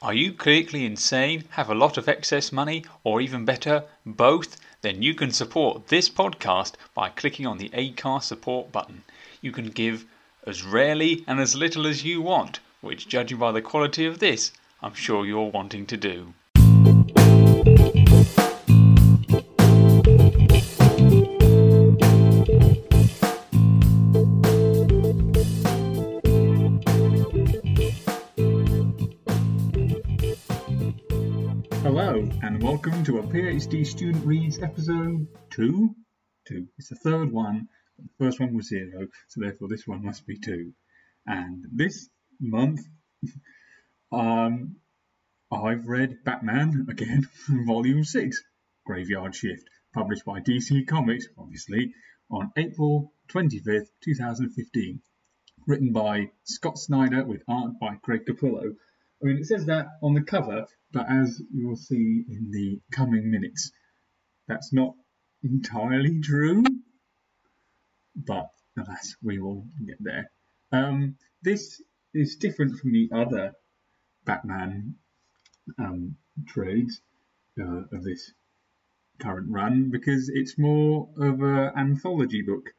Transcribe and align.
Are 0.00 0.14
you 0.14 0.32
clinically 0.32 0.86
insane, 0.86 1.42
have 1.50 1.68
a 1.68 1.74
lot 1.74 1.98
of 1.98 2.08
excess 2.08 2.52
money, 2.52 2.84
or 3.02 3.20
even 3.20 3.44
better, 3.44 3.82
both? 4.06 4.56
Then 4.80 5.02
you 5.02 5.12
can 5.12 5.32
support 5.32 5.88
this 5.88 6.08
podcast 6.08 6.74
by 6.94 7.08
clicking 7.08 7.48
on 7.48 7.58
the 7.58 7.68
Acast 7.70 8.22
support 8.22 8.70
button. 8.70 9.02
You 9.40 9.50
can 9.50 9.70
give 9.70 10.04
as 10.46 10.62
rarely 10.62 11.24
and 11.26 11.40
as 11.40 11.56
little 11.56 11.84
as 11.84 12.04
you 12.04 12.22
want, 12.22 12.60
which, 12.80 13.08
judging 13.08 13.38
by 13.38 13.50
the 13.50 13.60
quality 13.60 14.06
of 14.06 14.20
this, 14.20 14.52
I'm 14.80 14.94
sure 14.94 15.26
you're 15.26 15.50
wanting 15.50 15.84
to 15.86 15.96
do. 15.96 16.32
Welcome 32.88 33.04
to 33.04 33.18
a 33.18 33.22
PhD 33.22 33.86
Student 33.86 34.24
Reads 34.24 34.62
episode 34.62 35.28
2. 35.50 35.94
2. 36.46 36.66
It's 36.78 36.88
the 36.88 36.94
third 36.94 37.30
one, 37.30 37.68
the 37.98 38.08
first 38.18 38.40
one 38.40 38.54
was 38.54 38.68
0, 38.68 39.08
so 39.26 39.42
therefore 39.42 39.68
this 39.68 39.86
one 39.86 40.02
must 40.02 40.26
be 40.26 40.38
2. 40.38 40.72
And 41.26 41.66
this 41.70 42.08
month, 42.40 42.80
um, 44.12 44.76
I've 45.52 45.86
read 45.86 46.24
Batman 46.24 46.86
again, 46.88 47.28
Volume 47.66 48.04
6, 48.04 48.42
Graveyard 48.86 49.34
Shift, 49.34 49.68
published 49.92 50.24
by 50.24 50.40
DC 50.40 50.86
Comics, 50.86 51.26
obviously, 51.36 51.92
on 52.30 52.52
April 52.56 53.12
25th, 53.30 53.88
2015. 54.02 55.02
Written 55.66 55.92
by 55.92 56.30
Scott 56.44 56.78
Snyder 56.78 57.22
with 57.22 57.42
art 57.46 57.78
by 57.78 57.98
Greg 58.00 58.24
Capullo. 58.24 58.76
I 59.20 59.26
mean, 59.26 59.38
it 59.38 59.46
says 59.46 59.66
that 59.66 59.86
on 60.02 60.14
the 60.14 60.22
cover, 60.22 60.66
but 60.92 61.06
as 61.10 61.42
you 61.52 61.68
will 61.68 61.76
see 61.76 62.24
in 62.28 62.50
the 62.50 62.80
coming 62.92 63.30
minutes, 63.30 63.72
that's 64.46 64.72
not 64.72 64.94
entirely 65.42 66.20
true. 66.20 66.62
But 68.14 68.50
alas, 68.76 69.16
we 69.22 69.38
will 69.38 69.66
get 69.84 69.96
there. 70.00 70.30
Um, 70.72 71.16
this 71.42 71.82
is 72.14 72.36
different 72.36 72.78
from 72.78 72.92
the 72.92 73.10
other 73.12 73.54
Batman 74.24 74.94
um, 75.78 76.16
trades 76.46 77.00
uh, 77.60 77.82
of 77.92 78.04
this 78.04 78.32
current 79.18 79.50
run 79.50 79.90
because 79.90 80.28
it's 80.28 80.58
more 80.58 81.08
of 81.18 81.40
an 81.42 81.72
anthology 81.76 82.42
book, 82.42 82.70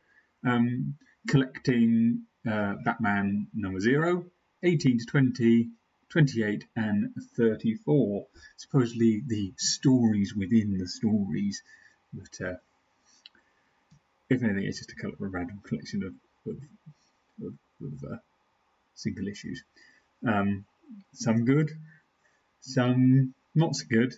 um, 0.45 0.95
collecting 1.27 2.23
uh, 2.49 2.75
Batman 2.85 3.47
number 3.53 3.79
zero, 3.79 4.25
18 4.63 4.99
to 4.99 5.05
20, 5.05 5.69
28 6.09 6.65
and 6.75 7.13
34. 7.37 8.25
Supposedly 8.57 9.21
the 9.27 9.53
stories 9.57 10.33
within 10.35 10.77
the 10.77 10.87
stories, 10.87 11.61
but 12.13 12.47
uh, 12.47 12.55
if 14.29 14.43
anything, 14.43 14.63
it's 14.63 14.79
just 14.79 14.91
a, 14.91 14.95
kind 14.95 15.13
of 15.13 15.21
a 15.21 15.27
random 15.27 15.59
collection 15.63 16.03
of, 16.03 16.13
of, 16.51 16.57
of, 17.45 17.53
of 17.81 18.11
uh, 18.11 18.17
single 18.95 19.27
issues. 19.27 19.63
Um, 20.27 20.65
some 21.13 21.45
good, 21.45 21.71
some 22.61 23.33
not 23.55 23.75
so 23.75 23.85
good, 23.89 24.13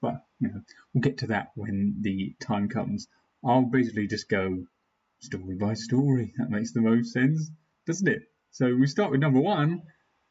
but 0.00 0.24
you 0.40 0.48
know, 0.48 0.62
we'll 0.92 1.02
get 1.02 1.18
to 1.18 1.28
that 1.28 1.52
when 1.54 1.96
the 2.00 2.34
time 2.40 2.68
comes. 2.68 3.06
I'll 3.44 3.62
basically 3.62 4.06
just 4.06 4.28
go 4.28 4.64
story 5.20 5.56
by 5.56 5.74
story. 5.74 6.32
That 6.38 6.50
makes 6.50 6.72
the 6.72 6.80
most 6.80 7.12
sense, 7.12 7.50
doesn't 7.86 8.08
it? 8.08 8.22
So 8.50 8.74
we 8.74 8.86
start 8.86 9.10
with 9.10 9.20
number 9.20 9.40
one, 9.40 9.82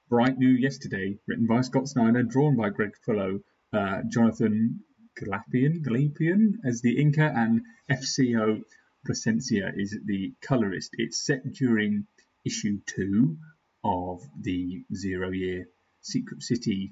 Bright 0.09 0.39
New 0.39 0.49
Yesterday, 0.49 1.19
written 1.27 1.45
by 1.45 1.61
Scott 1.61 1.87
Snyder, 1.87 2.23
drawn 2.23 2.55
by 2.55 2.69
Greg 2.71 2.93
Capullo, 2.97 3.43
uh, 3.71 4.01
Jonathan 4.09 4.79
Glapion, 5.15 5.83
Glapion 5.85 6.53
as 6.65 6.81
the 6.81 6.97
inker, 6.97 7.31
and 7.31 7.61
FCO 7.91 8.63
Plascencia 9.07 9.71
is 9.77 9.95
the 10.03 10.33
colorist. 10.41 10.95
It's 10.97 11.23
set 11.23 11.53
during 11.53 12.07
issue 12.43 12.79
two 12.87 13.37
of 13.83 14.23
the 14.41 14.83
Zero 14.95 15.29
Year 15.29 15.67
Secret 16.01 16.41
City 16.41 16.91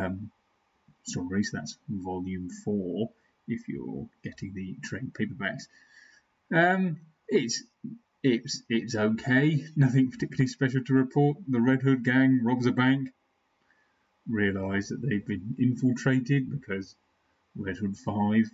um, 0.00 0.30
story, 1.02 1.42
so 1.44 1.58
that's 1.58 1.76
volume 1.90 2.48
four 2.64 3.10
if 3.46 3.68
you're 3.68 4.08
getting 4.24 4.54
the 4.54 4.76
trade 4.82 5.12
paperbacks. 5.12 5.64
Um, 6.50 7.00
it's 7.28 7.62
it's 8.26 8.62
it's 8.68 8.96
okay. 8.96 9.64
Nothing 9.76 10.10
particularly 10.10 10.48
special 10.48 10.82
to 10.84 10.94
report. 10.94 11.38
The 11.46 11.60
Red 11.60 11.82
Hood 11.82 12.02
gang 12.02 12.40
robs 12.42 12.66
a 12.66 12.72
bank. 12.72 13.10
Realise 14.28 14.88
that 14.88 15.00
they've 15.00 15.24
been 15.24 15.54
infiltrated 15.60 16.50
because 16.50 16.96
Red 17.54 17.76
Hood 17.76 17.96
Five 17.96 18.50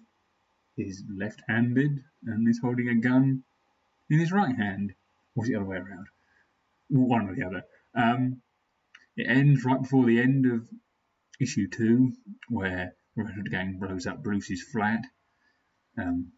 is 0.77 1.03
left-handed 1.09 2.05
and 2.27 2.49
is 2.49 2.61
holding 2.61 2.89
a 2.89 2.97
gun 2.97 3.45
in 4.11 4.19
his 4.19 4.31
right 4.31 4.55
hand, 4.55 4.93
or 5.35 5.47
the 5.47 5.55
other 5.55 5.65
way 5.65 5.79
around? 5.79 6.07
One 6.91 7.31
or 7.31 7.35
the 7.35 7.45
other. 7.45 7.65
Um, 7.95 8.43
it 9.17 9.27
ends 9.27 9.65
right 9.65 9.81
before 9.81 10.05
the 10.05 10.21
end 10.21 10.45
of 10.53 10.69
issue 11.41 11.69
two, 11.69 12.13
where 12.49 12.95
Red 13.17 13.35
Hood 13.35 13.51
gang 13.51 13.79
blows 13.79 14.07
up 14.07 14.23
Bruce's 14.23 14.63
flat 14.63 15.03
um, 15.97 16.33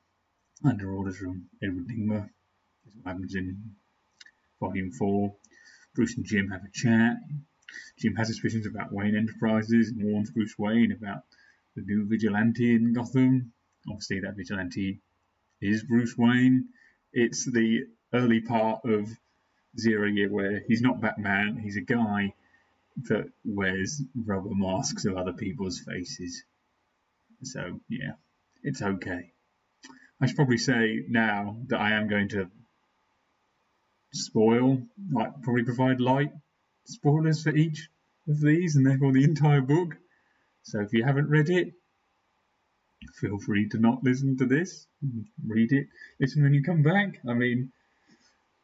under 0.64 0.94
orders 0.94 1.18
from 1.18 1.46
Edward 1.60 1.88
Nygma 1.88 2.30
what 2.92 3.12
happens 3.12 3.34
in 3.34 3.74
Volume 4.60 4.90
4. 4.92 5.34
Bruce 5.94 6.16
and 6.16 6.26
Jim 6.26 6.50
have 6.50 6.64
a 6.64 6.70
chat. 6.72 7.16
Jim 7.98 8.14
has 8.16 8.28
suspicions 8.28 8.66
about 8.66 8.92
Wayne 8.92 9.16
Enterprises 9.16 9.90
and 9.90 10.04
warns 10.04 10.30
Bruce 10.30 10.54
Wayne 10.58 10.92
about 10.92 11.22
the 11.76 11.82
new 11.82 12.06
vigilante 12.06 12.74
in 12.74 12.92
Gotham. 12.92 13.52
Obviously, 13.88 14.20
that 14.20 14.36
vigilante 14.36 15.00
is 15.60 15.84
Bruce 15.84 16.16
Wayne. 16.16 16.68
It's 17.12 17.44
the 17.50 17.86
early 18.12 18.40
part 18.40 18.84
of 18.84 19.08
Zero 19.78 20.06
Year 20.06 20.30
where 20.30 20.62
he's 20.66 20.82
not 20.82 21.00
Batman, 21.00 21.56
he's 21.56 21.76
a 21.76 21.80
guy 21.80 22.34
that 23.08 23.28
wears 23.44 24.02
rubber 24.14 24.54
masks 24.54 25.04
of 25.04 25.16
other 25.16 25.32
people's 25.32 25.80
faces. 25.80 26.44
So, 27.42 27.80
yeah, 27.88 28.12
it's 28.62 28.82
okay. 28.82 29.32
I 30.20 30.26
should 30.26 30.36
probably 30.36 30.58
say 30.58 31.04
now 31.08 31.56
that 31.68 31.80
I 31.80 31.92
am 31.92 32.08
going 32.08 32.28
to 32.30 32.50
spoil, 34.14 34.82
like 35.12 35.42
probably 35.42 35.64
provide 35.64 36.00
light 36.00 36.30
spoilers 36.86 37.42
for 37.42 37.54
each 37.54 37.88
of 38.28 38.41
these 38.41 38.76
and 38.76 38.86
therefore 38.86 39.12
the 39.12 39.25
entire 39.25 39.60
book. 39.60 39.97
So 40.62 40.80
if 40.80 40.92
you 40.92 41.04
haven't 41.04 41.28
read 41.28 41.50
it, 41.50 41.72
feel 43.20 43.38
free 43.38 43.69
to 43.70 43.78
not 43.78 44.02
listen 44.02 44.36
to 44.38 44.47
this. 44.47 44.86
Read 45.47 45.72
it, 45.72 45.88
listen 46.20 46.42
when 46.42 46.54
you 46.54 46.62
come 46.62 46.82
back. 46.82 47.20
I 47.28 47.34
mean, 47.34 47.72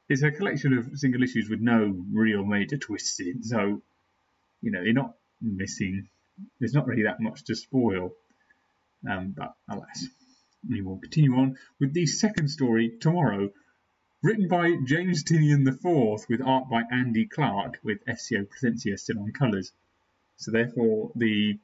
it's 0.09 0.22
a 0.22 0.31
collection 0.31 0.77
of 0.77 0.99
single 0.99 1.22
issues 1.22 1.49
with 1.49 1.61
no 1.61 2.05
real 2.12 2.44
major 2.44 2.78
twists 2.78 3.21
in, 3.21 3.43
so 3.43 3.82
you 4.61 4.71
know 4.71 4.82
you're 4.82 4.94
not 4.94 5.15
missing. 5.41 6.09
There's 6.59 6.75
not 6.75 6.87
really 6.87 7.05
that 7.05 7.21
much 7.21 7.44
to 7.44 7.55
spoil. 7.55 8.12
Um, 9.09 9.34
but 9.37 9.55
alas, 9.69 10.06
we 10.69 10.82
will 10.82 10.99
continue 10.99 11.34
on 11.34 11.56
with 11.78 11.94
the 11.94 12.06
second 12.06 12.49
story 12.49 12.93
tomorrow, 13.00 13.50
Written 14.22 14.48
by 14.48 14.76
James 14.84 15.25
Tynion 15.25 15.66
IV 15.66 16.28
with 16.28 16.42
art 16.42 16.69
by 16.69 16.82
Andy 16.92 17.26
Clark 17.26 17.78
with 17.82 18.04
FCO 18.04 18.47
Plascencia 18.47 18.98
still 18.98 19.19
on 19.20 19.32
colours. 19.32 19.72
So 20.36 20.50
therefore 20.50 21.10
the 21.16 21.58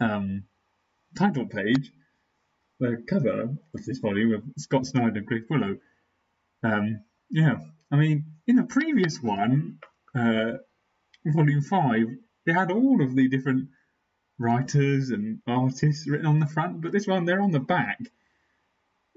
um, 0.00 0.44
title 1.18 1.46
page, 1.46 1.92
the 2.78 3.04
cover 3.06 3.42
of 3.74 3.84
this 3.84 3.98
volume 3.98 4.32
of 4.32 4.42
Scott 4.56 4.86
Snyder 4.86 5.18
and 5.18 5.26
Greg 5.26 5.44
Willow. 5.50 5.76
Um, 6.62 7.04
yeah, 7.28 7.56
I 7.90 7.96
mean, 7.96 8.24
in 8.46 8.56
the 8.56 8.62
previous 8.62 9.22
one, 9.22 9.80
uh, 10.14 10.52
volume 11.26 11.60
five, 11.60 12.06
they 12.46 12.52
had 12.52 12.70
all 12.70 13.02
of 13.02 13.14
the 13.14 13.28
different 13.28 13.68
writers 14.38 15.10
and 15.10 15.40
artists 15.46 16.08
written 16.08 16.26
on 16.26 16.40
the 16.40 16.46
front, 16.46 16.80
but 16.80 16.92
this 16.92 17.06
one 17.06 17.26
they're 17.26 17.42
on 17.42 17.50
the 17.50 17.60
back. 17.60 17.98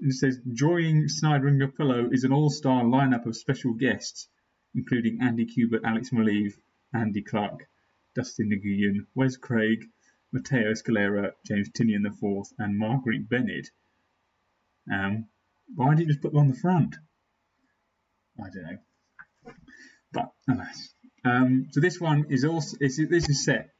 It 0.00 0.12
says 0.12 0.40
joining 0.52 1.08
Snyder 1.08 1.46
and 1.46 1.60
Capullo 1.60 2.12
is 2.12 2.24
an 2.24 2.32
all-star 2.32 2.82
lineup 2.82 3.26
of 3.26 3.36
special 3.36 3.74
guests, 3.74 4.28
including 4.74 5.22
Andy 5.22 5.46
Kubert, 5.46 5.84
Alex 5.84 6.10
Maleev, 6.10 6.52
Andy 6.92 7.22
Clark, 7.22 7.68
Dustin 8.14 8.50
Nguyen, 8.50 9.06
Wes 9.14 9.36
Craig, 9.36 9.84
Matteo 10.32 10.72
Scalera, 10.72 11.32
James 11.46 11.70
Tynion 11.70 12.04
IV, 12.06 12.52
and 12.58 12.76
Marguerite 12.76 13.28
Bennett. 13.28 13.70
Um, 14.92 15.28
why 15.74 15.94
did 15.94 16.00
you 16.00 16.06
just 16.08 16.20
put 16.20 16.32
them 16.32 16.40
on 16.40 16.48
the 16.48 16.56
front? 16.56 16.96
I 18.38 18.50
don't 18.50 18.62
know. 18.62 19.52
But 20.12 20.32
alas. 20.48 20.92
Um, 21.24 21.68
so 21.70 21.80
this 21.80 22.00
one 22.00 22.26
is 22.30 22.44
also 22.44 22.76
this 22.80 22.98
is 22.98 23.44
set 23.44 23.70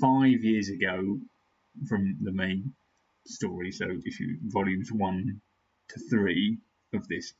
five 0.00 0.42
years 0.42 0.70
ago 0.70 1.20
from 1.86 2.16
the 2.22 2.32
main 2.32 2.74
story. 3.26 3.72
So 3.72 3.84
issue 4.06 4.38
volumes 4.42 4.90
one 4.90 5.42
to 5.92 6.00
three 6.00 6.58
of 6.92 7.06
this. 7.08 7.32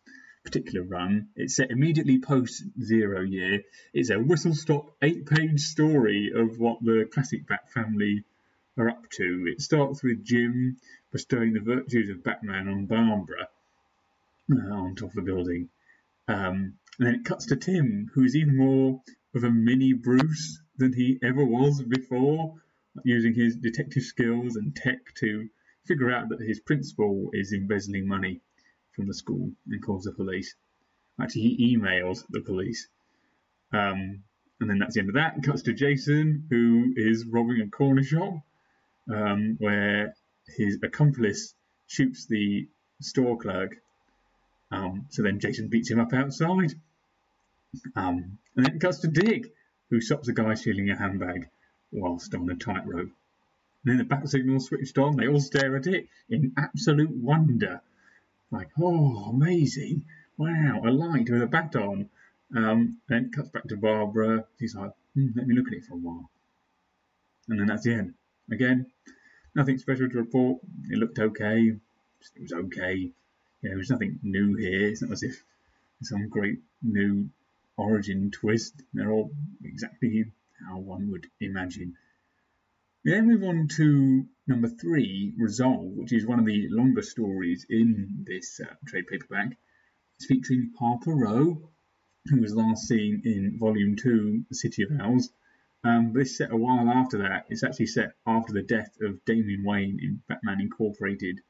particular 0.44 0.82
run. 0.82 1.28
It's 1.36 1.56
set 1.56 1.70
immediately 1.70 2.18
post 2.18 2.64
Zero 2.82 3.20
Year. 3.20 3.62
It's 3.92 4.10
a 4.10 4.18
whistle 4.18 4.54
stop 4.54 4.96
eight 5.02 5.26
page 5.26 5.60
story 5.60 6.32
of 6.34 6.58
what 6.58 6.82
the 6.82 7.08
classic 7.12 7.46
Bat 7.46 7.70
family 7.70 8.24
are 8.78 8.88
up 8.88 9.08
to. 9.10 9.44
It 9.46 9.60
starts 9.60 10.02
with 10.02 10.24
Jim 10.24 10.78
bestowing 11.12 11.52
the 11.52 11.60
virtues 11.60 12.08
of 12.08 12.24
Batman 12.24 12.68
on 12.68 12.86
Barbara 12.86 13.48
uh, 14.50 14.74
on 14.74 14.94
top 14.94 15.10
of 15.10 15.14
the 15.14 15.22
building. 15.22 15.68
Um, 16.28 16.74
and 16.98 17.06
then 17.06 17.14
it 17.16 17.24
cuts 17.24 17.46
to 17.46 17.56
Tim, 17.56 18.10
who 18.14 18.24
is 18.24 18.36
even 18.36 18.56
more 18.56 19.02
of 19.34 19.44
a 19.44 19.50
mini 19.50 19.92
Bruce 19.92 20.60
than 20.76 20.92
he 20.92 21.18
ever 21.22 21.44
was 21.44 21.82
before, 21.82 22.54
using 23.04 23.34
his 23.34 23.56
detective 23.56 24.02
skills 24.02 24.56
and 24.56 24.74
tech 24.74 25.14
to 25.16 25.48
figure 25.90 26.12
out 26.12 26.28
that 26.28 26.40
his 26.40 26.60
principal 26.60 27.30
is 27.32 27.52
embezzling 27.52 28.06
money 28.06 28.40
from 28.92 29.08
the 29.08 29.14
school 29.14 29.50
and 29.68 29.84
calls 29.84 30.04
the 30.04 30.12
police. 30.12 30.54
Actually, 31.20 31.42
he 31.42 31.76
emails 31.76 32.24
the 32.30 32.40
police. 32.40 32.86
Um, 33.72 34.22
and 34.60 34.70
then 34.70 34.78
that's 34.78 34.94
the 34.94 35.00
end 35.00 35.08
of 35.08 35.16
that. 35.16 35.42
Cuts 35.42 35.62
to 35.62 35.72
Jason, 35.72 36.46
who 36.48 36.92
is 36.96 37.26
robbing 37.26 37.60
a 37.60 37.68
corner 37.68 38.04
shop 38.04 38.34
um, 39.12 39.56
where 39.58 40.14
his 40.56 40.78
accomplice 40.80 41.54
shoots 41.88 42.26
the 42.26 42.68
store 43.00 43.36
clerk. 43.36 43.72
Um, 44.70 45.06
so 45.08 45.22
then 45.22 45.40
Jason 45.40 45.68
beats 45.68 45.90
him 45.90 45.98
up 45.98 46.12
outside. 46.12 46.72
Um, 47.96 48.38
and 48.54 48.64
then 48.64 48.76
it 48.76 48.80
cuts 48.80 48.98
to 48.98 49.08
Dick, 49.08 49.52
who 49.90 50.00
stops 50.00 50.28
a 50.28 50.32
guy 50.32 50.54
stealing 50.54 50.88
a 50.90 50.96
handbag 50.96 51.48
whilst 51.90 52.32
on 52.36 52.48
a 52.48 52.54
tightrope. 52.54 53.10
And 53.84 53.92
then 53.92 53.98
the 53.98 54.04
bat 54.04 54.28
signal 54.28 54.60
switched 54.60 54.98
on. 54.98 55.16
They 55.16 55.28
all 55.28 55.40
stare 55.40 55.76
at 55.76 55.86
it 55.86 56.08
in 56.28 56.52
absolute 56.56 57.10
wonder. 57.10 57.80
Like, 58.50 58.68
oh, 58.78 59.30
amazing. 59.30 60.04
Wow, 60.36 60.82
a 60.84 60.90
light 60.90 61.30
with 61.30 61.42
a 61.42 61.46
bat 61.46 61.76
on. 61.76 62.10
Um, 62.54 62.98
then 63.08 63.26
it 63.26 63.32
cuts 63.32 63.50
back 63.50 63.68
to 63.68 63.76
Barbara. 63.76 64.44
She's 64.58 64.74
like, 64.74 64.92
hmm, 65.14 65.28
let 65.34 65.46
me 65.46 65.54
look 65.54 65.68
at 65.68 65.74
it 65.74 65.84
for 65.84 65.94
a 65.94 65.98
while. 65.98 66.30
And 67.48 67.58
then 67.58 67.66
that's 67.66 67.84
the 67.84 67.94
end. 67.94 68.14
Again, 68.50 68.86
nothing 69.54 69.78
special 69.78 70.08
to 70.08 70.18
report. 70.18 70.60
It 70.90 70.98
looked 70.98 71.18
okay. 71.18 71.68
It 72.36 72.42
was 72.42 72.52
okay. 72.52 73.12
You 73.62 73.68
know, 73.68 73.76
there's 73.76 73.90
nothing 73.90 74.18
new 74.22 74.56
here. 74.56 74.88
It's 74.88 75.02
not 75.02 75.12
as 75.12 75.22
if 75.22 75.42
some 76.02 76.28
great 76.28 76.60
new 76.82 77.28
origin 77.76 78.30
twist. 78.30 78.74
They're 78.92 79.10
all 79.10 79.30
exactly 79.64 80.24
how 80.66 80.78
one 80.78 81.10
would 81.10 81.28
imagine. 81.40 81.96
We 83.02 83.12
then 83.12 83.28
move 83.28 83.44
on 83.44 83.66
to 83.76 84.28
number 84.46 84.68
three, 84.68 85.32
Resolve, 85.38 85.96
which 85.96 86.12
is 86.12 86.26
one 86.26 86.38
of 86.38 86.44
the 86.44 86.68
longer 86.68 87.00
stories 87.00 87.64
in 87.70 88.26
this 88.28 88.60
uh, 88.60 88.74
trade 88.86 89.06
paperback. 89.06 89.56
It's 90.16 90.26
featuring 90.26 90.74
Harper 90.78 91.14
Row, 91.14 91.70
who 92.26 92.40
was 92.42 92.54
last 92.54 92.86
seen 92.86 93.22
in 93.24 93.58
Volume 93.58 93.96
2, 93.96 94.44
The 94.50 94.54
City 94.54 94.82
of 94.82 95.00
Owls. 95.00 95.30
Um, 95.82 96.12
it's 96.14 96.36
set 96.36 96.52
a 96.52 96.56
while 96.58 96.90
after 96.90 97.16
that. 97.22 97.46
It's 97.48 97.64
actually 97.64 97.86
set 97.86 98.12
after 98.26 98.52
the 98.52 98.60
death 98.62 98.94
of 99.00 99.24
Damian 99.24 99.64
Wayne 99.64 99.98
in 99.98 100.22
Batman 100.28 100.60
Incorporated 100.60 101.40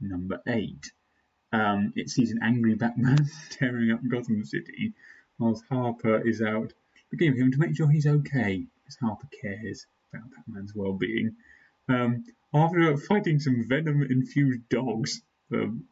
number 0.00 0.40
8. 0.46 0.90
Um, 1.52 1.92
it 1.96 2.08
sees 2.08 2.30
an 2.30 2.40
angry 2.42 2.76
Batman 2.76 3.28
tearing 3.50 3.90
up 3.90 4.00
Gotham 4.08 4.42
City 4.46 4.94
whilst 5.38 5.66
Harper 5.68 6.26
is 6.26 6.40
out 6.40 6.72
looking 7.12 7.32
for 7.32 7.38
him 7.38 7.52
to 7.52 7.58
make 7.58 7.76
sure 7.76 7.90
he's 7.90 8.06
okay, 8.06 8.66
because 8.78 8.96
Harper 8.96 9.28
cares 9.42 9.86
about 10.14 10.30
Batman's 10.36 10.74
well-being. 10.74 11.36
Um, 11.88 12.24
after 12.54 12.96
fighting 12.96 13.40
some 13.40 13.66
venom-infused 13.68 14.68
dogs, 14.68 15.20
um, 15.52 15.84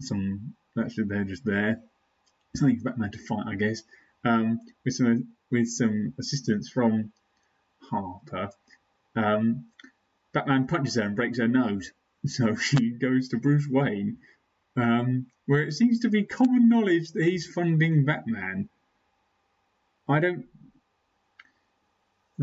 some 0.00 0.54
actually 0.78 1.04
they're 1.04 1.24
just 1.24 1.44
there, 1.44 1.80
something 2.56 2.78
for 2.78 2.84
Batman 2.84 3.12
to 3.12 3.18
fight, 3.18 3.46
I 3.46 3.54
guess, 3.54 3.82
um, 4.24 4.60
with 4.84 4.94
some 4.94 5.28
with 5.50 5.68
some 5.68 6.14
assistance 6.18 6.68
from 6.68 7.12
Harper. 7.90 8.50
Um, 9.14 9.66
Batman 10.32 10.66
punches 10.66 10.94
her 10.96 11.02
and 11.02 11.16
breaks 11.16 11.38
her 11.38 11.48
nose, 11.48 11.92
so 12.26 12.56
she 12.56 12.90
goes 12.90 13.28
to 13.28 13.38
Bruce 13.38 13.68
Wayne, 13.68 14.18
um, 14.76 15.26
where 15.46 15.62
it 15.62 15.72
seems 15.72 16.00
to 16.00 16.08
be 16.08 16.24
common 16.24 16.68
knowledge 16.68 17.12
that 17.12 17.24
he's 17.24 17.46
funding 17.46 18.04
Batman. 18.04 18.68
I 20.08 20.20
don't 20.20 20.46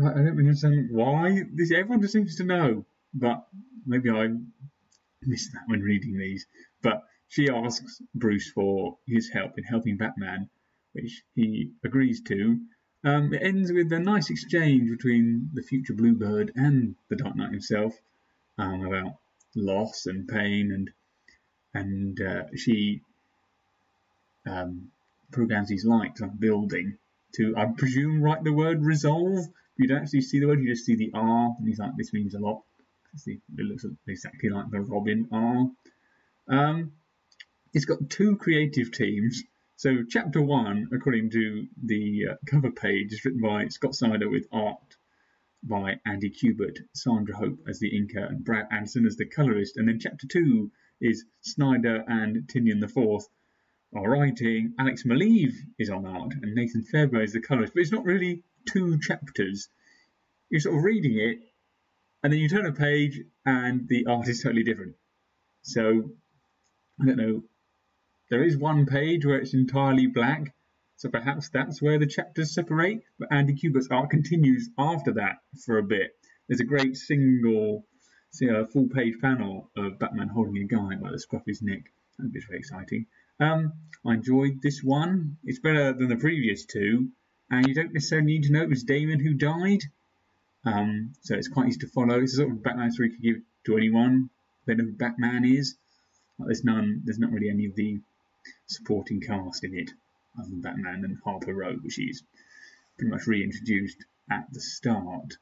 I 0.00 0.14
don't 0.14 0.36
really 0.36 0.48
understand 0.48 0.88
why. 0.90 1.44
This 1.52 1.72
everyone 1.72 2.00
just 2.00 2.12
seems 2.12 2.36
to 2.36 2.44
know, 2.44 2.86
but 3.14 3.46
maybe 3.86 4.10
I 4.10 4.28
missed 5.22 5.52
that 5.52 5.62
when 5.66 5.80
reading 5.80 6.16
these. 6.16 6.46
But 6.82 7.02
she 7.28 7.48
asks 7.48 8.02
Bruce 8.14 8.50
for 8.50 8.98
his 9.06 9.28
help 9.28 9.58
in 9.58 9.64
helping 9.64 9.96
Batman, 9.96 10.48
which 10.92 11.22
he 11.34 11.72
agrees 11.84 12.22
to. 12.22 12.60
Um, 13.04 13.32
it 13.32 13.42
ends 13.42 13.72
with 13.72 13.92
a 13.92 13.98
nice 13.98 14.30
exchange 14.30 14.90
between 14.90 15.50
the 15.54 15.62
future 15.62 15.94
Bluebird 15.94 16.52
and 16.54 16.96
the 17.08 17.16
Dark 17.16 17.36
Knight 17.36 17.52
himself 17.52 17.94
um, 18.58 18.84
about 18.84 19.16
loss 19.54 20.06
and 20.06 20.28
pain, 20.28 20.72
and 20.72 20.90
and 21.72 22.20
uh, 22.20 22.44
she 22.56 23.00
um, 24.46 24.90
programs 25.30 25.68
these 25.68 25.84
lights 25.84 26.20
on 26.20 26.36
building 26.38 26.98
to, 27.36 27.54
I 27.56 27.66
presume, 27.66 28.22
write 28.22 28.42
the 28.44 28.52
word 28.52 28.84
resolve 28.84 29.46
you 29.76 29.88
don't 29.88 30.02
actually 30.02 30.22
see 30.22 30.40
the 30.40 30.46
word, 30.46 30.60
you 30.60 30.68
just 30.68 30.84
see 30.84 30.96
the 30.96 31.10
R, 31.14 31.54
and 31.58 31.66
he's 31.66 31.78
like, 31.78 31.92
this 31.96 32.12
means 32.12 32.34
a 32.34 32.38
lot. 32.38 32.62
See, 33.16 33.40
it 33.56 33.64
looks 33.64 33.84
exactly 34.06 34.50
like 34.50 34.70
the 34.70 34.80
Robin 34.80 35.28
R. 35.32 35.70
Um, 36.48 36.92
it's 37.72 37.84
got 37.84 38.08
two 38.08 38.36
creative 38.36 38.92
teams. 38.92 39.42
So, 39.76 40.04
chapter 40.08 40.42
one, 40.42 40.88
according 40.92 41.30
to 41.30 41.66
the 41.82 42.28
uh, 42.32 42.34
cover 42.46 42.70
page, 42.70 43.12
is 43.12 43.24
written 43.24 43.40
by 43.40 43.68
Scott 43.68 43.94
Snyder 43.94 44.28
with 44.28 44.46
art 44.52 44.96
by 45.62 46.00
Andy 46.06 46.30
Kubert, 46.30 46.78
Sandra 46.94 47.36
Hope 47.36 47.58
as 47.68 47.80
the 47.80 47.90
inker, 47.90 48.28
and 48.28 48.44
Brad 48.44 48.66
Anderson 48.70 49.06
as 49.06 49.16
the 49.16 49.26
colorist. 49.26 49.76
And 49.76 49.88
then 49.88 49.98
chapter 49.98 50.26
two 50.26 50.70
is 51.00 51.24
Snyder 51.40 52.04
and 52.06 52.46
Tynion 52.48 52.80
the 52.80 52.88
Fourth 52.88 53.28
are 53.94 54.08
writing. 54.08 54.74
Alex 54.78 55.02
Maleev 55.04 55.52
is 55.78 55.90
on 55.90 56.06
art, 56.06 56.32
and 56.42 56.54
Nathan 56.54 56.82
Fairbairn 56.84 57.24
is 57.24 57.32
the 57.32 57.40
colorist. 57.40 57.74
But 57.74 57.80
it's 57.80 57.92
not 57.92 58.04
really 58.04 58.42
two 58.66 58.98
chapters. 59.00 59.68
You're 60.50 60.60
sort 60.60 60.76
of 60.76 60.84
reading 60.84 61.18
it, 61.18 61.38
and 62.22 62.32
then 62.32 62.40
you 62.40 62.48
turn 62.48 62.66
a 62.66 62.72
page, 62.72 63.20
and 63.44 63.88
the 63.88 64.06
art 64.06 64.28
is 64.28 64.42
totally 64.42 64.64
different. 64.64 64.96
So, 65.62 66.10
I 67.00 67.06
don't 67.06 67.16
know. 67.16 67.42
There 68.30 68.44
is 68.44 68.56
one 68.56 68.86
page 68.86 69.24
where 69.26 69.38
it's 69.38 69.54
entirely 69.54 70.06
black, 70.06 70.54
so 70.96 71.08
perhaps 71.08 71.48
that's 71.48 71.80
where 71.80 71.98
the 71.98 72.06
chapters 72.06 72.54
separate. 72.54 73.02
But 73.18 73.32
Andy 73.32 73.54
Kubert's 73.54 73.88
art 73.90 74.10
continues 74.10 74.68
after 74.78 75.12
that 75.14 75.38
for 75.64 75.78
a 75.78 75.82
bit. 75.82 76.12
There's 76.46 76.60
a 76.60 76.64
great 76.64 76.96
single, 76.96 77.86
a 78.42 78.66
full 78.66 78.88
page 78.88 79.14
panel 79.20 79.70
of 79.76 79.98
Batman 79.98 80.28
holding 80.28 80.62
a 80.62 80.66
guy 80.66 80.96
by 80.96 81.10
the 81.10 81.18
scruff 81.18 81.42
of 81.42 81.46
his 81.46 81.62
neck. 81.62 81.84
That 82.18 82.32
was 82.32 82.44
very 82.44 82.58
exciting. 82.58 83.06
Um, 83.40 83.72
I 84.04 84.14
enjoyed 84.14 84.60
this 84.62 84.82
one. 84.82 85.38
It's 85.44 85.60
better 85.60 85.92
than 85.92 86.08
the 86.08 86.16
previous 86.16 86.66
two 86.66 87.08
and 87.50 87.66
you 87.66 87.74
don't 87.74 87.92
necessarily 87.92 88.26
need 88.26 88.44
to 88.44 88.52
know 88.52 88.62
it 88.62 88.68
was 88.68 88.84
Damon 88.84 89.20
who 89.20 89.34
died. 89.34 89.82
Um, 90.64 91.12
so 91.22 91.34
it's 91.34 91.48
quite 91.48 91.68
easy 91.68 91.80
to 91.80 91.88
follow. 91.88 92.20
It's 92.20 92.34
a 92.34 92.36
sort 92.36 92.50
of 92.50 92.62
Batman 92.62 92.90
story 92.92 93.08
you 93.08 93.14
could 93.14 93.22
give 93.22 93.42
to 93.66 93.76
anyone. 93.76 94.30
They 94.66 94.74
know 94.74 94.84
who 94.84 94.92
Batman 94.92 95.44
is. 95.44 95.76
there's 96.38 96.64
none. 96.64 97.02
There's 97.04 97.18
not 97.18 97.32
really 97.32 97.50
any 97.50 97.66
of 97.66 97.74
the 97.74 98.00
supporting 98.66 99.20
cast 99.20 99.64
in 99.64 99.74
it, 99.74 99.90
other 100.38 100.48
than 100.48 100.60
Batman 100.60 101.04
and 101.04 101.18
Harper 101.24 101.54
Row, 101.54 101.74
which 101.76 101.98
is 101.98 102.22
pretty 102.96 103.10
much 103.10 103.26
reintroduced 103.26 104.04
at 104.30 104.46
the 104.52 104.60
start. 104.60 105.36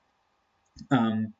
Um, 0.91 1.35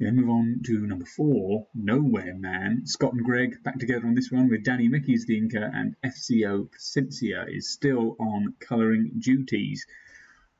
then 0.00 0.16
move 0.16 0.28
on 0.28 0.60
to 0.64 0.86
number 0.86 1.04
four, 1.04 1.68
Nowhere 1.72 2.34
Man. 2.34 2.84
Scott 2.84 3.12
and 3.12 3.24
Greg 3.24 3.62
back 3.62 3.78
together 3.78 4.06
on 4.06 4.14
this 4.14 4.30
one 4.30 4.48
with 4.48 4.64
Danny 4.64 4.88
Miki's 4.88 5.24
the 5.26 5.40
inker 5.40 5.70
and 5.72 5.94
FCO 6.04 6.68
Plascencia 6.68 7.46
is 7.48 7.70
still 7.70 8.16
on 8.18 8.54
colouring 8.58 9.12
duties. 9.20 9.86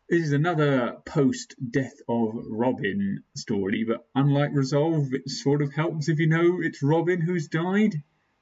This 0.08 0.22
is 0.22 0.32
another 0.32 0.98
post 1.04 1.56
death 1.68 2.00
of 2.08 2.44
Robin 2.48 3.24
story, 3.34 3.82
but 3.82 4.06
unlike 4.14 4.50
Resolve, 4.52 5.12
it 5.12 5.28
sort 5.28 5.62
of 5.62 5.72
helps 5.72 6.08
if 6.08 6.20
you 6.20 6.28
know 6.28 6.60
it's 6.60 6.82
Robin 6.82 7.20
who's 7.20 7.48
died. 7.48 7.94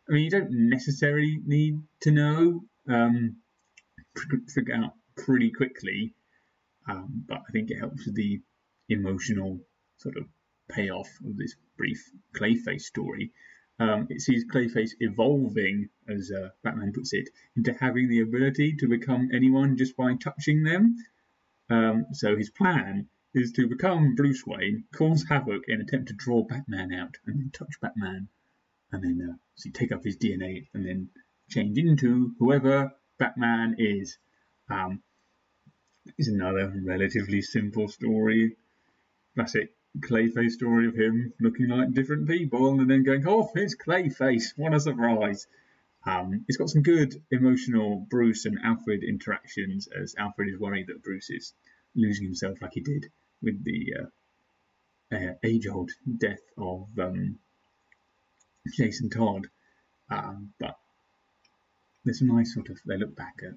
I 0.09 0.13
mean, 0.13 0.25
you 0.25 0.31
don't 0.31 0.51
necessarily 0.51 1.41
need 1.43 1.81
to 2.01 2.11
know, 2.11 2.65
um, 2.87 3.37
figure 4.53 4.75
out 4.75 4.93
pretty 5.17 5.53
quickly, 5.53 6.15
um, 6.87 7.25
but 7.27 7.39
I 7.49 7.53
think 7.53 7.71
it 7.71 7.79
helps 7.79 8.05
with 8.05 8.15
the 8.15 8.43
emotional 8.91 9.61
sort 9.97 10.19
of 10.19 10.27
payoff 10.73 11.09
of 11.25 11.37
this 11.37 11.55
brief 11.77 12.11
Clayface 12.35 12.83
story. 12.83 13.33
Um, 13.79 14.07
it 14.11 14.21
sees 14.21 14.45
Clayface 14.45 14.93
evolving, 15.01 15.89
as 16.09 16.31
uh, 16.31 16.51
Batman 16.63 16.93
puts 16.93 17.13
it, 17.13 17.29
into 17.57 17.73
having 17.73 18.09
the 18.09 18.21
ability 18.21 18.77
to 18.77 18.89
become 18.89 19.31
anyone 19.33 19.77
just 19.77 19.97
by 19.97 20.15
touching 20.15 20.63
them. 20.63 20.97
Um, 21.71 22.07
so 22.13 22.37
his 22.37 22.51
plan 22.51 23.09
is 23.35 23.53
to 23.53 23.69
become 23.69 24.15
Bruce 24.15 24.47
Wayne, 24.47 24.85
cause 24.93 25.25
havoc, 25.29 25.65
and 25.69 25.81
attempt 25.81 26.09
to 26.09 26.15
draw 26.15 26.43
Batman 26.43 26.93
out, 26.93 27.17
and 27.27 27.39
then 27.39 27.51
touch 27.53 27.81
Batman, 27.81 28.29
and 28.91 29.03
then 29.03 29.29
uh, 29.31 29.37
so 29.55 29.71
take 29.71 29.93
up 29.93 30.05
his 30.05 30.17
DNA, 30.17 30.69
and 30.75 30.87
then 30.87 31.09
change 31.49 31.79
into 31.79 32.35
whoever 32.39 32.93
Batman 33.19 33.77
is. 33.79 34.19
Um, 34.69 35.03
is 36.19 36.29
another 36.29 36.73
relatively 36.85 37.41
simple 37.43 37.89
story. 37.89 38.57
Classic 39.35 39.75
Clayface 40.01 40.53
story 40.53 40.89
of 40.89 40.95
him 40.95 41.33
looking 41.39 41.69
like 41.69 41.93
different 41.93 42.27
people 42.27 42.81
and 42.81 42.91
then 42.91 43.03
going, 43.03 43.27
oh, 43.29 43.51
it's 43.55 43.77
Clayface, 43.77 44.53
what 44.57 44.75
a 44.75 44.81
surprise. 44.81 45.47
Um, 46.05 46.45
it's 46.49 46.57
got 46.57 46.71
some 46.71 46.83
good 46.83 47.23
emotional 47.31 48.07
Bruce 48.09 48.45
and 48.47 48.59
Alfred 48.65 49.05
interactions 49.05 49.89
as 49.89 50.15
Alfred 50.19 50.49
is 50.49 50.59
worried 50.59 50.87
that 50.89 51.03
Bruce 51.03 51.31
is 51.31 51.53
losing 51.95 52.25
himself 52.25 52.61
like 52.61 52.73
he 52.73 52.81
did 52.81 53.11
with 53.43 53.63
the 53.63 53.95
uh, 54.01 55.15
uh, 55.15 55.35
age-old 55.45 55.91
death 56.19 56.41
of 56.57 56.89
um, 56.99 57.39
Jason 58.75 59.11
Todd. 59.11 59.47
Um, 60.11 60.53
but 60.59 60.77
there's 62.05 62.23
a 62.23 62.25
nice 62.25 62.55
sort 62.55 62.71
of 62.71 62.79
they 62.87 62.97
look 62.97 63.15
back 63.15 63.35
at 63.47 63.55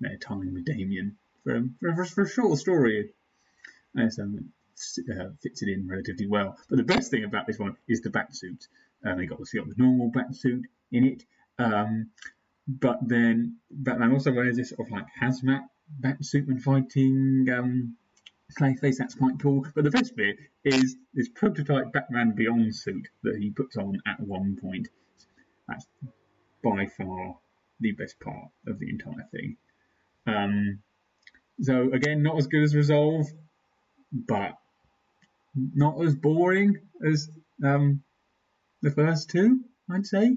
their 0.00 0.16
time 0.16 0.54
with 0.54 0.64
Damian 0.64 1.16
for, 1.44 1.62
for, 1.80 2.04
for 2.04 2.22
a 2.22 2.28
short 2.28 2.58
story. 2.58 3.10
So 4.08 4.28
uh, 5.10 5.30
fits 5.42 5.62
it 5.62 5.68
in 5.68 5.88
relatively 5.88 6.26
well. 6.26 6.56
But 6.68 6.76
the 6.76 6.84
best 6.84 7.10
thing 7.10 7.24
about 7.24 7.46
this 7.46 7.58
one 7.58 7.76
is 7.88 8.00
the 8.00 8.10
batsuit. 8.10 8.66
Um, 9.04 9.18
they 9.18 9.26
got 9.26 9.44
to 9.44 9.58
got 9.58 9.68
the 9.68 9.74
normal 9.76 10.10
batsuit 10.10 10.62
in 10.92 11.04
it, 11.04 11.24
um, 11.58 12.10
but 12.66 12.98
then 13.06 13.56
Batman 13.70 14.12
also 14.12 14.32
wears 14.32 14.56
this 14.56 14.70
sort 14.70 14.88
of 14.88 14.92
like 14.92 15.06
hazmat 15.20 15.64
batsuit 16.00 16.46
when 16.46 16.58
fighting 16.58 17.46
um, 17.52 17.96
Clayface. 18.58 18.96
That's 18.98 19.14
quite 19.14 19.38
cool. 19.40 19.66
But 19.74 19.84
the 19.84 19.90
best 19.90 20.16
bit 20.16 20.36
is 20.64 20.96
this 21.12 21.28
prototype 21.28 21.92
Batman 21.92 22.34
Beyond 22.34 22.74
suit 22.74 23.08
that 23.22 23.36
he 23.36 23.50
puts 23.50 23.76
on 23.76 24.00
at 24.06 24.20
one 24.20 24.56
point. 24.60 24.88
That's 25.68 25.86
by 26.62 26.86
far 26.86 27.36
the 27.80 27.92
best 27.92 28.20
part 28.20 28.48
of 28.66 28.78
the 28.78 28.88
entire 28.88 29.26
thing. 29.32 29.56
Um, 30.26 30.78
so 31.60 31.92
again, 31.92 32.22
not 32.22 32.38
as 32.38 32.46
good 32.46 32.62
as 32.62 32.74
Resolve, 32.74 33.26
but 34.12 34.56
not 35.54 36.02
as 36.04 36.14
boring 36.14 36.78
as 37.06 37.28
um, 37.64 38.02
the 38.82 38.90
first 38.90 39.30
two, 39.30 39.60
I'd 39.90 40.06
say. 40.06 40.36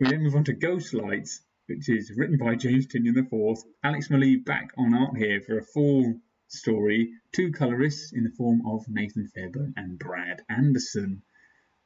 We 0.00 0.08
then 0.08 0.22
move 0.22 0.34
on 0.34 0.44
to 0.44 0.52
Ghost 0.52 0.94
Lights, 0.94 1.42
which 1.66 1.88
is 1.88 2.12
written 2.16 2.38
by 2.38 2.56
James 2.56 2.86
Tynion 2.86 3.16
IV. 3.16 3.64
Alex 3.84 4.08
Maleev 4.08 4.44
back 4.44 4.70
on 4.76 4.94
art 4.94 5.16
here 5.16 5.40
for 5.40 5.58
a 5.58 5.64
full 5.64 6.20
story. 6.48 7.12
Two 7.32 7.52
colorists 7.52 8.12
in 8.12 8.24
the 8.24 8.30
form 8.30 8.62
of 8.66 8.84
Nathan 8.88 9.28
Fairbairn 9.28 9.74
and 9.76 9.98
Brad 9.98 10.42
Anderson. 10.48 11.22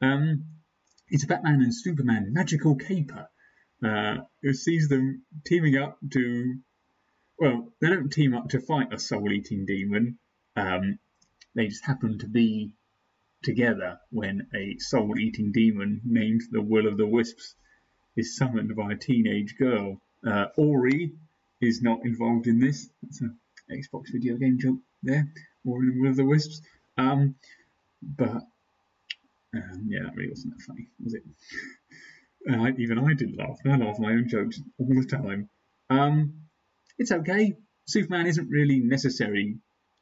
Um, 0.00 0.44
it's 1.08 1.24
a 1.24 1.26
Batman 1.26 1.62
and 1.62 1.74
Superman 1.74 2.32
magical 2.32 2.76
caper. 2.76 3.28
Uh, 3.84 4.18
it 4.42 4.56
sees 4.56 4.88
them 4.88 5.22
teaming 5.44 5.76
up 5.76 5.98
to, 6.12 6.54
well, 7.38 7.72
they 7.80 7.88
don't 7.88 8.10
team 8.10 8.34
up 8.34 8.48
to 8.48 8.60
fight 8.60 8.92
a 8.92 8.98
soul-eating 8.98 9.66
demon. 9.66 10.18
Um, 10.56 10.98
they 11.56 11.66
just 11.68 11.84
happen 11.84 12.18
to 12.18 12.28
be 12.28 12.70
together 13.42 13.98
when 14.10 14.46
a 14.54 14.76
soul-eating 14.78 15.52
demon 15.52 16.00
named 16.04 16.42
the 16.50 16.60
Will 16.60 16.86
of 16.86 16.98
the 16.98 17.06
Wisps 17.06 17.54
is 18.14 18.36
summoned 18.36 18.76
by 18.76 18.92
a 18.92 18.96
teenage 18.96 19.56
girl. 19.56 20.00
Uh, 20.24 20.46
Ori 20.56 21.12
is 21.60 21.82
not 21.82 22.04
involved 22.04 22.46
in 22.46 22.60
this. 22.60 22.88
That's 23.02 23.22
an 23.22 23.38
Xbox 23.70 24.12
video 24.12 24.36
game 24.36 24.58
joke 24.60 24.78
there. 25.02 25.32
Ori 25.64 25.88
and 25.88 26.00
Will 26.00 26.10
of 26.10 26.16
the 26.16 26.24
Wisps. 26.24 26.60
Um, 26.98 27.34
but 28.02 28.42
um, 29.54 29.86
yeah, 29.88 30.00
that 30.04 30.14
really 30.14 30.30
wasn't 30.30 30.56
that 30.56 30.62
funny, 30.62 30.88
was 31.02 31.14
it? 31.14 31.22
Uh, 32.48 32.70
even 32.78 32.96
I 32.96 33.12
did 33.12 33.36
laugh. 33.36 33.58
I 33.66 33.76
laugh 33.76 33.98
my 33.98 34.12
own 34.12 34.28
jokes 34.28 34.62
all 34.78 34.86
the 34.86 35.04
time. 35.04 35.48
Um, 35.90 36.42
it's 36.96 37.10
okay. 37.10 37.56
Superman 37.86 38.28
isn't 38.28 38.48
really 38.48 38.78
necessary 38.78 39.58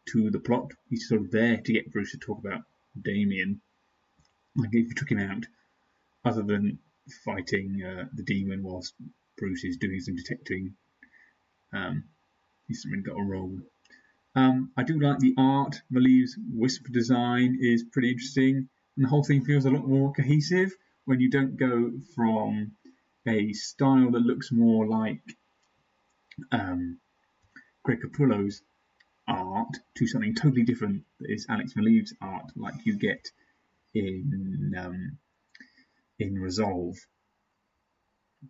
to 0.06 0.30
the 0.30 0.40
plot. 0.40 0.72
He's 0.88 1.08
sort 1.08 1.22
of 1.22 1.30
there 1.30 1.56
to 1.58 1.72
get 1.72 1.90
Bruce 1.90 2.12
to 2.12 2.18
talk 2.18 2.38
about 2.38 2.62
Damian. 3.00 3.60
Like 4.56 4.70
if 4.72 4.88
you 4.88 4.94
took 4.94 5.10
him 5.10 5.18
out, 5.18 5.44
other 6.24 6.42
than 6.42 6.78
fighting 7.24 7.82
uh, 7.82 8.04
the 8.14 8.22
demon 8.22 8.62
whilst 8.62 8.94
Bruce 9.36 9.64
is 9.64 9.76
doing 9.76 10.00
some 10.00 10.16
detecting, 10.16 10.74
um, 11.72 12.04
he's 12.68 12.86
really 12.88 13.02
got 13.02 13.18
a 13.18 13.22
role. 13.22 13.58
Um, 14.36 14.70
I 14.76 14.82
do 14.82 14.98
like 14.98 15.18
the 15.18 15.34
art. 15.36 15.82
Maleev's 15.92 16.36
wisp 16.52 16.86
design 16.90 17.58
is 17.60 17.84
pretty 17.84 18.10
interesting, 18.10 18.68
and 18.96 19.04
the 19.04 19.08
whole 19.08 19.24
thing 19.24 19.44
feels 19.44 19.64
a 19.64 19.70
lot 19.70 19.86
more 19.86 20.12
cohesive 20.12 20.72
when 21.04 21.20
you 21.20 21.30
don't 21.30 21.56
go 21.56 21.92
from 22.14 22.72
a 23.26 23.52
style 23.52 24.10
that 24.10 24.20
looks 24.20 24.50
more 24.50 24.86
like 24.86 25.22
um, 26.50 26.98
Greg 27.82 28.00
Capullo's 28.00 28.62
art 29.26 29.76
to 29.96 30.06
something 30.06 30.34
totally 30.34 30.64
different 30.64 31.04
that 31.20 31.30
is 31.30 31.46
Alex 31.48 31.74
Maleev's 31.74 32.14
art, 32.20 32.50
like 32.56 32.74
you 32.84 32.98
get 32.98 33.30
in 33.94 34.74
um, 34.76 35.18
in 36.18 36.38
Resolve. 36.38 36.96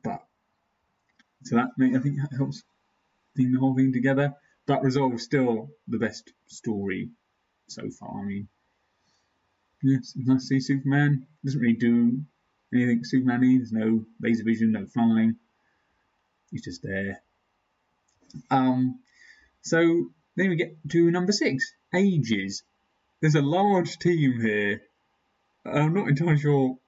But 0.02 0.25
so 1.45 1.57
that 1.57 1.69
I 1.78 1.99
think 1.99 2.21
that 2.21 2.37
helps 2.37 2.62
bring 3.35 3.52
the 3.52 3.61
whole 3.61 3.76
thing 3.76 3.93
together. 3.93 4.35
But 4.66 4.83
Resolve 4.83 5.14
is 5.14 5.25
still 5.25 5.71
the 5.88 5.99
best 5.99 6.33
story 6.47 7.11
so 7.69 7.90
far. 7.90 8.23
I 8.23 8.25
mean, 8.25 8.49
yes, 9.83 10.14
nice 10.16 10.40
to 10.40 10.47
see 10.47 10.61
Superman. 10.61 11.26
Doesn't 11.45 11.61
really 11.61 11.75
do 11.75 12.23
anything 12.73 13.04
Superman 13.04 13.43
needs. 13.43 13.73
No 13.73 14.04
laser 14.21 14.45
vision, 14.45 14.73
no 14.73 14.87
flying. 14.87 15.37
He's 16.50 16.64
just 16.64 16.83
there. 16.83 17.21
Um, 18.50 19.00
so 19.62 20.11
then 20.36 20.50
we 20.50 20.56
get 20.56 20.76
to 20.90 21.10
number 21.10 21.32
six, 21.32 21.72
ages. 21.94 22.62
There's 23.20 23.36
a 23.36 23.42
large 23.42 23.98
team 23.98 24.40
here. 24.40 24.82
I'm 25.64 25.94
not 25.94 26.08
entirely 26.08 26.38
sure 26.38 26.78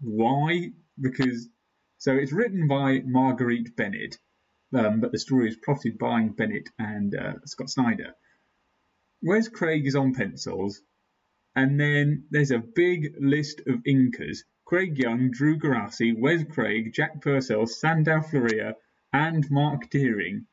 why, 0.00 0.72
because 1.00 1.48
so 1.98 2.14
it's 2.14 2.32
written 2.32 2.68
by 2.68 3.00
Marguerite 3.00 3.76
Bennett, 3.76 4.18
um, 4.72 5.00
but 5.00 5.12
the 5.12 5.18
story 5.18 5.48
is 5.48 5.56
plotted 5.56 5.98
by 5.98 6.28
Bennett 6.28 6.68
and 6.78 7.14
uh, 7.14 7.34
Scott 7.44 7.70
Snyder. 7.70 8.14
Wes 9.22 9.48
Craig 9.48 9.86
is 9.86 9.96
on 9.96 10.14
pencils, 10.14 10.80
and 11.54 11.78
then 11.78 12.24
there's 12.30 12.52
a 12.52 12.58
big 12.58 13.16
list 13.18 13.60
of 13.66 13.82
inkers: 13.84 14.44
Craig 14.64 14.96
Young, 14.96 15.30
Drew 15.30 15.58
Geraci, 15.58 16.16
Wes 16.16 16.44
Craig, 16.44 16.92
Jack 16.94 17.20
Purcell, 17.20 17.66
Sandu 17.66 18.22
Florea, 18.22 18.76
and 19.12 19.50
Mark 19.50 19.90
Deering. 19.90 20.46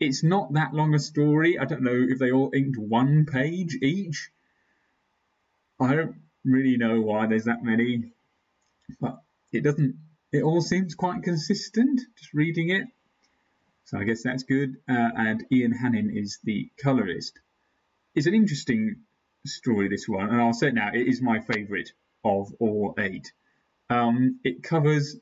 It's 0.00 0.22
not 0.22 0.52
that 0.54 0.74
long 0.74 0.94
a 0.94 0.98
story. 0.98 1.58
I 1.58 1.64
don't 1.64 1.82
know 1.82 2.06
if 2.08 2.18
they 2.18 2.32
all 2.32 2.50
inked 2.54 2.76
one 2.76 3.26
page 3.26 3.76
each. 3.80 4.30
I 5.80 5.94
don't 5.94 6.16
really 6.44 6.76
know 6.76 7.00
why 7.00 7.26
there's 7.26 7.44
that 7.44 7.62
many, 7.64 8.12
but 9.00 9.22
it 9.52 9.62
doesn't. 9.62 9.96
It 10.32 10.42
all 10.42 10.60
seems 10.60 10.94
quite 10.94 11.22
consistent. 11.22 12.00
Just 12.18 12.34
reading 12.34 12.70
it, 12.70 12.88
so 13.84 13.98
I 13.98 14.04
guess 14.04 14.22
that's 14.22 14.42
good. 14.42 14.76
Uh, 14.88 15.10
and 15.16 15.46
Ian 15.52 15.72
Hannin 15.72 16.10
is 16.10 16.38
the 16.42 16.70
colorist. 16.82 17.38
It's 18.14 18.26
an 18.26 18.34
interesting 18.34 18.96
story, 19.46 19.88
this 19.88 20.08
one, 20.08 20.30
and 20.30 20.40
I'll 20.40 20.52
say 20.52 20.68
it 20.68 20.74
now. 20.74 20.90
It 20.92 21.06
is 21.06 21.22
my 21.22 21.40
favourite 21.40 21.92
of 22.24 22.52
all 22.58 22.94
eight. 22.98 23.32
Um, 23.90 24.40
it 24.44 24.62
covers 24.62 25.16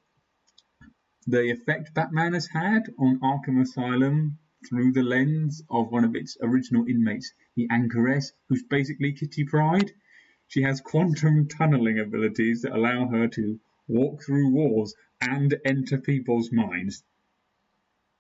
the 1.26 1.50
effect 1.50 1.94
Batman 1.94 2.34
has 2.34 2.46
had 2.46 2.84
on 2.98 3.20
Arkham 3.20 3.60
Asylum 3.60 4.38
through 4.68 4.92
the 4.92 5.02
lens 5.02 5.62
of 5.70 5.90
one 5.90 6.04
of 6.04 6.14
its 6.14 6.36
original 6.42 6.86
inmates, 6.86 7.32
the 7.56 7.68
Anchoress, 7.68 8.32
who's 8.48 8.62
basically 8.62 9.12
Kitty 9.12 9.44
Pryde. 9.44 9.92
She 10.48 10.62
has 10.62 10.80
quantum 10.80 11.48
tunneling 11.48 11.98
abilities 11.98 12.62
that 12.62 12.72
allow 12.74 13.06
her 13.08 13.28
to 13.28 13.60
walk 13.88 14.22
through 14.22 14.50
walls 14.50 14.94
and 15.20 15.54
enter 15.64 15.98
people's 15.98 16.52
minds. 16.52 17.04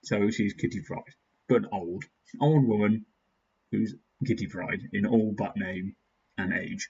So 0.04 0.30
she's 0.30 0.54
Kitty 0.54 0.80
Pryde, 0.80 1.14
but 1.48 1.72
old. 1.72 2.04
Old 2.40 2.66
woman 2.66 3.06
who's 3.70 3.94
Kitty 4.26 4.46
Pryde 4.46 4.88
in 4.92 5.06
all 5.06 5.32
but 5.36 5.56
name 5.56 5.96
and 6.38 6.52
age. 6.52 6.88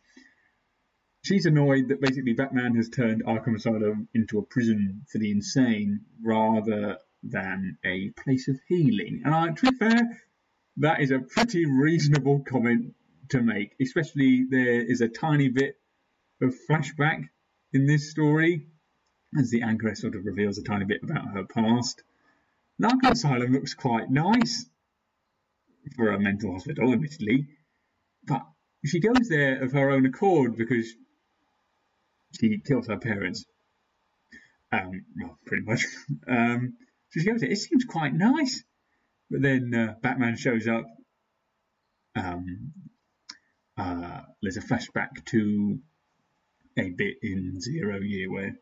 She's 1.24 1.46
annoyed 1.46 1.88
that 1.88 2.00
basically 2.00 2.32
Batman 2.32 2.74
has 2.74 2.88
turned 2.88 3.24
Arkham 3.24 3.54
Asylum 3.54 4.08
into 4.12 4.38
a 4.38 4.46
prison 4.46 5.04
for 5.08 5.18
the 5.18 5.30
insane 5.30 6.00
rather 6.22 6.98
than 7.22 7.78
a 7.84 8.10
place 8.10 8.48
of 8.48 8.58
healing. 8.68 9.22
And 9.24 9.34
I, 9.34 9.48
to 9.50 9.70
be 9.70 9.76
fair, 9.76 10.22
that 10.78 11.00
is 11.00 11.10
a 11.10 11.20
pretty 11.20 11.66
reasonable 11.66 12.40
comment 12.40 12.94
to 13.30 13.40
make, 13.42 13.74
especially 13.80 14.46
there 14.50 14.80
is 14.80 15.00
a 15.00 15.08
tiny 15.08 15.48
bit 15.48 15.76
of 16.40 16.54
flashback 16.68 17.28
in 17.72 17.86
this 17.86 18.10
story 18.10 18.66
as 19.38 19.50
the 19.50 19.62
Anchoress 19.62 20.00
sort 20.00 20.14
of 20.14 20.26
reveals 20.26 20.58
a 20.58 20.62
tiny 20.62 20.84
bit 20.84 21.02
about 21.02 21.28
her 21.32 21.44
past. 21.44 22.02
Arkham 22.80 23.12
Asylum 23.12 23.52
looks 23.52 23.74
quite 23.74 24.10
nice 24.10 24.66
for 25.96 26.10
a 26.10 26.18
mental 26.18 26.52
hospital, 26.52 26.92
admittedly, 26.92 27.46
but 28.24 28.42
she 28.84 29.00
goes 29.00 29.28
there 29.28 29.62
of 29.62 29.72
her 29.72 29.90
own 29.90 30.04
accord 30.06 30.56
because 30.56 30.92
she 32.38 32.58
kills 32.58 32.88
her 32.88 32.98
parents 32.98 33.44
Um, 34.72 35.04
well, 35.20 35.38
pretty 35.46 35.64
much. 35.64 35.84
Um, 36.26 36.74
goes, 37.14 37.42
it 37.42 37.56
seems 37.56 37.84
quite 37.84 38.14
nice. 38.14 38.62
But 39.30 39.42
then 39.42 39.74
uh, 39.74 39.94
Batman 40.02 40.36
shows 40.36 40.68
up. 40.68 40.84
Um, 42.14 42.72
uh, 43.76 44.20
there's 44.42 44.58
a 44.58 44.60
flashback 44.60 45.24
to 45.26 45.78
a 46.76 46.90
bit 46.90 47.16
in 47.22 47.60
Zero 47.60 48.00
Year 48.00 48.30
where 48.30 48.56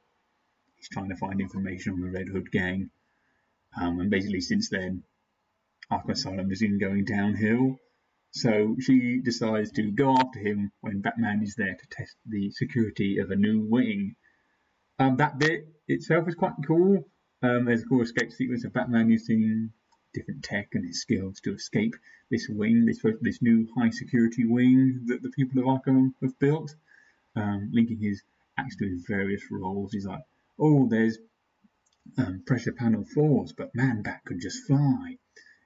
he's 0.76 0.88
trying 0.88 1.08
to 1.08 1.16
find 1.16 1.40
information 1.40 1.92
on 1.92 2.00
the 2.00 2.10
Red 2.10 2.28
Hood 2.28 2.50
gang. 2.50 2.90
Um, 3.80 4.00
and 4.00 4.10
basically, 4.10 4.40
since 4.40 4.68
then, 4.68 5.02
Arkham 5.90 6.10
Asylum 6.10 6.50
is 6.50 6.62
in 6.62 6.78
going 6.78 7.04
downhill. 7.04 7.76
So 8.32 8.76
she 8.80 9.20
decides 9.24 9.72
to 9.72 9.90
go 9.90 10.14
after 10.16 10.38
him 10.38 10.70
when 10.80 11.00
Batman 11.00 11.42
is 11.42 11.56
there 11.56 11.74
to 11.74 11.86
test 11.90 12.14
the 12.26 12.50
security 12.52 13.18
of 13.18 13.30
a 13.30 13.36
new 13.36 13.66
wing. 13.68 14.14
Um, 15.00 15.16
that 15.16 15.38
bit 15.38 15.66
itself 15.88 16.28
is 16.28 16.36
quite 16.36 16.52
cool. 16.66 17.04
Um, 17.42 17.64
there's 17.64 17.82
a 17.82 17.86
cool 17.86 18.02
escape 18.02 18.32
sequence 18.32 18.64
of 18.64 18.72
Batman 18.72 19.10
using 19.10 19.72
different 20.12 20.42
tech 20.42 20.68
and 20.74 20.84
his 20.84 21.00
skills 21.00 21.40
to 21.40 21.54
escape 21.54 21.94
this 22.30 22.48
wing, 22.48 22.84
this 22.84 23.00
this 23.22 23.40
new 23.40 23.68
high 23.76 23.90
security 23.90 24.44
wing 24.44 25.02
that 25.06 25.22
the 25.22 25.30
people 25.30 25.60
of 25.60 25.66
Arkham 25.66 26.12
have 26.22 26.38
built. 26.38 26.74
Um, 27.36 27.70
linking 27.72 27.98
his 28.00 28.22
acts 28.58 28.76
to 28.76 28.88
his 28.88 29.04
various 29.06 29.42
roles. 29.50 29.92
He's 29.92 30.04
like, 30.04 30.22
oh, 30.58 30.88
there's 30.88 31.16
um, 32.18 32.42
pressure 32.46 32.72
panel 32.72 33.04
fours, 33.04 33.52
but 33.52 33.74
Man 33.74 34.02
Bat 34.02 34.22
can 34.26 34.40
just 34.40 34.64
fly, 34.66 35.16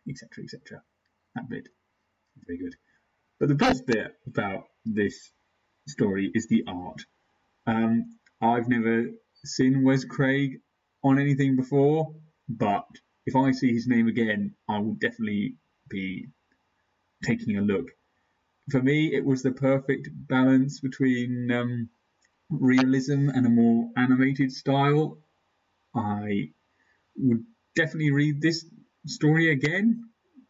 etc., 0.09 0.45
etc. 0.45 0.83
That 1.35 1.49
bit 1.49 1.69
very 2.47 2.59
good. 2.59 2.77
But 3.39 3.49
the 3.49 3.55
best 3.55 3.87
bit 3.87 4.15
about 4.27 4.65
this 4.85 5.33
story 5.89 6.31
is 6.35 6.47
the 6.49 6.65
art. 6.67 7.03
Um, 7.67 8.19
I've 8.41 8.69
never 8.69 9.07
seen 9.45 9.85
Wes 9.85 10.05
Craig 10.05 10.61
on 11.05 11.19
anything 11.19 11.55
before, 11.57 12.15
but 12.49 12.87
if 13.27 13.37
I 13.37 13.53
see 13.53 13.73
his 13.73 13.87
name 13.87 14.09
again, 14.09 14.55
I 14.69 14.79
will 14.79 14.95
definitely 14.95 15.57
be 15.89 16.29
taking 17.25 17.57
a 17.57 17.63
look. 17.63 17.91
For 18.71 18.83
me, 18.83 19.15
it 19.15 19.25
was 19.25 19.43
the 19.43 19.53
perfect 19.53 20.09
balance 20.13 20.81
between 20.81 21.51
um, 21.51 21.91
realism 22.51 23.29
and 23.29 23.47
a 23.47 23.51
more 23.51 23.91
animated 23.97 24.53
style. 24.53 25.19
I 25.95 26.51
would 27.17 27.45
definitely 27.77 28.11
read 28.11 28.41
this 28.41 28.65
story 29.07 29.53
again. 29.53 30.05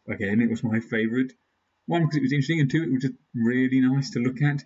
Again, 0.09 0.41
it 0.41 0.49
was 0.49 0.63
my 0.63 0.79
favourite. 0.79 1.33
One, 1.87 2.03
because 2.03 2.17
it 2.17 2.21
was 2.21 2.31
interesting, 2.31 2.61
and 2.61 2.71
two, 2.71 2.83
it 2.83 2.91
was 2.91 3.01
just 3.01 3.15
really 3.33 3.81
nice 3.81 4.11
to 4.11 4.19
look 4.19 4.41
at. 4.41 4.63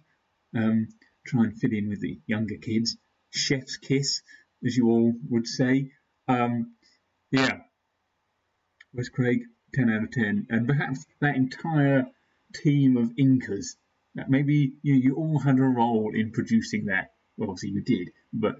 Um, 0.55 0.87
try 1.25 1.43
and 1.43 1.59
fit 1.59 1.73
in 1.73 1.89
with 1.89 2.01
the 2.01 2.19
younger 2.27 2.57
kids. 2.57 2.97
Chef's 3.31 3.77
kiss, 3.77 4.21
as 4.65 4.75
you 4.75 4.87
all 4.87 5.13
would 5.29 5.47
say. 5.47 5.91
Um, 6.27 6.73
yeah. 7.31 7.59
Wes 8.93 9.09
Craig, 9.09 9.41
10 9.75 9.89
out 9.89 10.03
of 10.03 10.11
10. 10.11 10.47
And 10.49 10.67
perhaps 10.67 11.05
that 11.21 11.35
entire 11.35 12.07
team 12.53 12.97
of 12.97 13.15
inkers, 13.15 13.75
maybe 14.27 14.73
you, 14.81 14.95
you 14.95 15.15
all 15.15 15.39
had 15.39 15.59
a 15.59 15.63
role 15.63 16.11
in 16.13 16.31
producing 16.31 16.85
that. 16.85 17.11
Well, 17.37 17.51
obviously 17.51 17.69
you 17.69 17.83
did, 17.83 18.11
but 18.33 18.55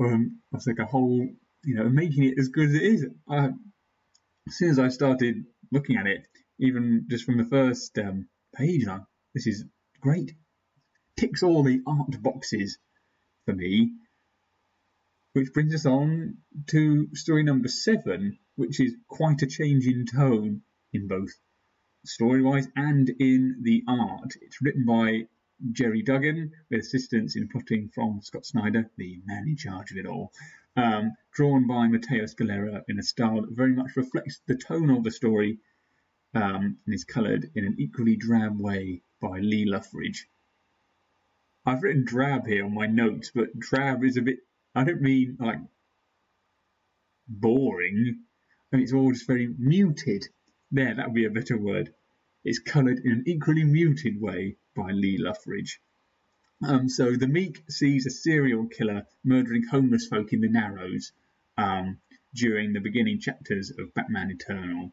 um, 0.00 0.40
was 0.50 0.66
like 0.66 0.78
a 0.78 0.86
whole, 0.86 1.28
you 1.64 1.74
know, 1.74 1.88
making 1.88 2.24
it 2.24 2.38
as 2.38 2.48
good 2.48 2.70
as 2.70 2.74
it 2.74 2.82
is. 2.82 3.06
I, 3.28 3.50
as 4.48 4.56
soon 4.56 4.70
as 4.70 4.78
I 4.78 4.88
started 4.88 5.44
looking 5.70 5.96
at 5.96 6.06
it, 6.06 6.26
even 6.58 7.06
just 7.08 7.24
from 7.24 7.38
the 7.38 7.44
first 7.44 7.96
um, 7.98 8.28
page, 8.54 8.86
this 9.34 9.46
is 9.46 9.64
great. 10.00 10.32
Ticks 11.16 11.42
all 11.42 11.62
the 11.62 11.82
art 11.86 12.22
boxes 12.22 12.78
for 13.44 13.54
me. 13.54 13.92
Which 15.32 15.52
brings 15.52 15.74
us 15.74 15.86
on 15.86 16.38
to 16.68 17.14
story 17.14 17.44
number 17.44 17.68
seven, 17.68 18.38
which 18.56 18.80
is 18.80 18.96
quite 19.06 19.42
a 19.42 19.46
change 19.46 19.86
in 19.86 20.04
tone 20.06 20.62
in 20.92 21.06
both 21.06 21.30
story 22.04 22.42
wise 22.42 22.66
and 22.74 23.08
in 23.08 23.62
the 23.62 23.84
art. 23.86 24.34
It's 24.40 24.60
written 24.60 24.84
by 24.84 25.28
Gerry 25.72 26.02
Duggan 26.02 26.52
with 26.68 26.80
assistance 26.80 27.36
in 27.36 27.48
plotting 27.48 27.90
from 27.94 28.22
Scott 28.22 28.44
Snyder, 28.44 28.90
the 28.96 29.20
man 29.24 29.46
in 29.46 29.56
charge 29.56 29.92
of 29.92 29.98
it 29.98 30.06
all. 30.06 30.32
Um, 30.76 31.12
drawn 31.32 31.66
by 31.66 31.86
Matteo 31.86 32.24
Scalera 32.24 32.82
in 32.88 32.98
a 32.98 33.02
style 33.02 33.42
that 33.42 33.50
very 33.50 33.72
much 33.72 33.96
reflects 33.96 34.40
the 34.46 34.56
tone 34.56 34.90
of 34.90 35.04
the 35.04 35.10
story 35.10 35.58
um, 36.34 36.78
and 36.86 36.94
is 36.94 37.04
coloured 37.04 37.50
in 37.54 37.64
an 37.64 37.76
equally 37.78 38.16
drab 38.16 38.58
way 38.58 39.02
by 39.20 39.38
Lee 39.40 39.64
Loughridge. 39.64 40.28
I've 41.66 41.82
written 41.82 42.04
drab 42.04 42.46
here 42.46 42.64
on 42.64 42.74
my 42.74 42.86
notes, 42.86 43.30
but 43.34 43.58
drab 43.58 44.02
is 44.02 44.16
a 44.16 44.22
bit, 44.22 44.38
I 44.74 44.84
don't 44.84 45.02
mean 45.02 45.36
like 45.40 45.58
boring. 47.28 48.20
I 48.72 48.76
mean, 48.76 48.82
it's 48.84 48.92
all 48.92 49.12
just 49.12 49.26
very 49.26 49.48
muted. 49.58 50.26
There, 50.70 50.94
that 50.94 51.06
would 51.06 51.14
be 51.14 51.24
a 51.24 51.30
better 51.30 51.58
word. 51.58 51.92
It's 52.44 52.60
coloured 52.60 53.00
in 53.04 53.12
an 53.12 53.24
equally 53.26 53.64
muted 53.64 54.20
way 54.20 54.56
by 54.76 54.92
Lee 54.92 55.18
Loughridge. 55.18 55.80
Um, 56.62 56.88
so 56.88 57.16
the 57.16 57.26
Meek 57.26 57.62
sees 57.68 58.06
a 58.06 58.10
serial 58.10 58.66
killer 58.66 59.06
murdering 59.24 59.64
homeless 59.64 60.06
folk 60.06 60.32
in 60.32 60.40
the 60.40 60.48
Narrows 60.48 61.12
um, 61.56 62.00
during 62.34 62.72
the 62.72 62.80
beginning 62.80 63.18
chapters 63.18 63.70
of 63.70 63.94
Batman 63.94 64.30
Eternal. 64.30 64.92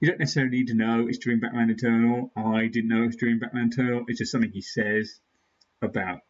You 0.00 0.08
don't 0.08 0.20
necessarily 0.20 0.58
need 0.58 0.68
to 0.68 0.74
know 0.74 1.06
it's 1.06 1.18
during 1.18 1.40
Batman 1.40 1.70
Eternal. 1.70 2.32
I 2.34 2.68
didn't 2.68 2.88
know 2.88 3.04
it's 3.04 3.16
during 3.16 3.38
Batman 3.38 3.68
Eternal. 3.72 4.04
It's 4.08 4.18
just 4.18 4.32
something 4.32 4.50
he 4.50 4.62
says 4.62 5.20
about 5.82 6.20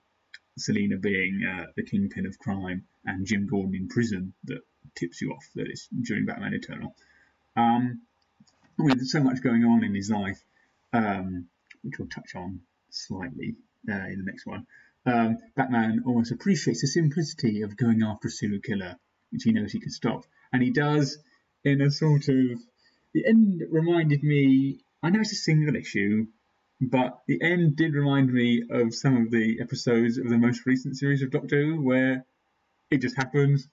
Selina 0.61 0.97
being 0.97 1.43
uh, 1.45 1.67
the 1.77 1.83
kingpin 1.83 2.27
of 2.27 2.39
crime 2.39 2.85
and 3.05 3.27
Jim 3.27 3.47
Gordon 3.47 3.75
in 3.75 3.89
prison 3.89 4.35
that 4.45 4.61
tips 4.95 5.21
you 5.21 5.33
off 5.33 5.45
that 5.55 5.67
it's 5.69 5.89
during 5.89 6.27
Batman 6.27 6.55
Eternal. 6.55 6.95
Um, 7.57 8.03
with 8.79 9.05
so 9.07 9.23
much 9.23 9.43
going 9.43 9.65
on 9.65 9.85
in 9.85 9.95
his 9.95 10.11
life, 10.11 10.43
um, 10.93 11.47
which 11.83 11.99
we'll 11.99 12.09
touch 12.09 12.35
on 12.35 12.61
slightly 12.91 13.57
uh, 13.89 14.07
in 14.07 14.19
the 14.19 14.25
next 14.25 14.47
one, 14.47 14.67
um, 15.07 15.39
Batman 15.57 16.03
almost 16.07 16.33
appreciates 16.33 16.83
the 16.83 16.87
simplicity 16.87 17.63
of 17.63 17.77
going 17.77 18.03
after 18.03 18.29
a 18.29 18.31
serial 18.31 18.61
killer, 18.61 18.97
which 19.31 19.45
he 19.45 19.53
knows 19.53 19.73
he 19.73 19.81
can 19.81 19.91
stop. 19.91 20.25
And 20.53 20.63
he 20.63 20.71
does 20.71 21.19
in 21.65 21.81
a 21.81 21.91
sort 21.91 22.29
of 22.29 22.61
the 23.13 23.27
end 23.27 23.63
reminded 23.71 24.23
me. 24.23 24.81
I 25.03 25.11
know 25.11 25.21
it's 25.21 25.33
a 25.33 25.37
single 25.37 25.77
issue, 25.77 26.27
but 26.81 27.21
the 27.27 27.41
end 27.43 27.77
did 27.77 27.95
remind 27.95 28.33
me 28.33 28.63
of 28.71 28.95
some 28.95 29.17
of 29.17 29.31
the 29.31 29.59
episodes 29.61 30.17
of 30.17 30.29
the 30.29 30.39
most 30.39 30.65
recent 30.65 30.97
series 30.97 31.23
of 31.23 31.31
Doctor 31.31 31.63
Who, 31.63 31.83
where 31.83 32.25
it 32.91 32.99
just 32.99 33.17
happens. 33.17 33.69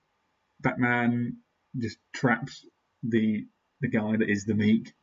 Batman 0.60 1.38
just 1.78 1.98
traps 2.13 2.65
the 3.04 3.46
the 3.80 3.88
guy 3.88 4.17
that 4.17 4.30
is 4.30 4.46
the 4.46 4.56
Meek 4.56 4.93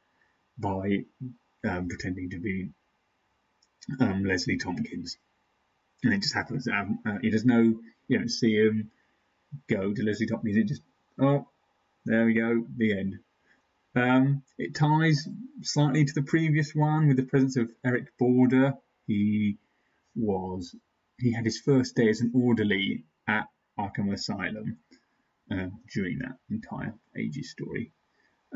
by 0.59 1.05
um, 1.67 1.89
pretending 1.89 2.31
to 2.31 2.39
be 2.41 2.71
um, 4.01 4.25
Leslie 4.25 4.59
Tompkins, 4.59 5.17
and 6.03 6.13
it 6.13 6.21
just 6.21 6.35
happens. 6.35 6.69
Um, 6.69 6.99
uh, 7.07 7.19
he 7.23 7.31
does 7.31 7.45
no, 7.45 7.61
you 8.09 8.19
don't 8.19 8.29
see 8.29 8.55
him 8.55 8.91
go 9.69 9.95
to 9.95 10.03
Leslie 10.03 10.27
Tompkins. 10.27 10.57
It 10.57 10.69
just 10.69 10.83
oh, 11.19 11.47
there 12.05 12.27
we 12.27 12.35
go, 12.35 12.67
the 12.77 12.99
end. 12.99 13.19
Um, 13.97 14.43
it 14.59 14.75
ties 14.75 15.29
slightly 15.63 16.05
to 16.05 16.13
the 16.15 16.23
previous 16.23 16.75
one 16.75 17.07
with 17.07 17.17
the 17.17 17.27
presence 17.27 17.57
of 17.57 17.71
Eric 17.85 18.17
Border. 18.19 18.75
He 19.07 19.59
was 20.17 20.75
he 21.19 21.33
had 21.33 21.45
his 21.45 21.61
first 21.61 21.95
day 21.95 22.09
as 22.09 22.21
an 22.21 22.33
orderly 22.35 23.05
at 23.29 23.47
Arkham 23.79 24.13
Asylum 24.13 24.79
um, 25.51 25.81
during 25.93 26.19
that 26.19 26.39
entire 26.51 26.95
Ages 27.17 27.53
story. 27.53 27.93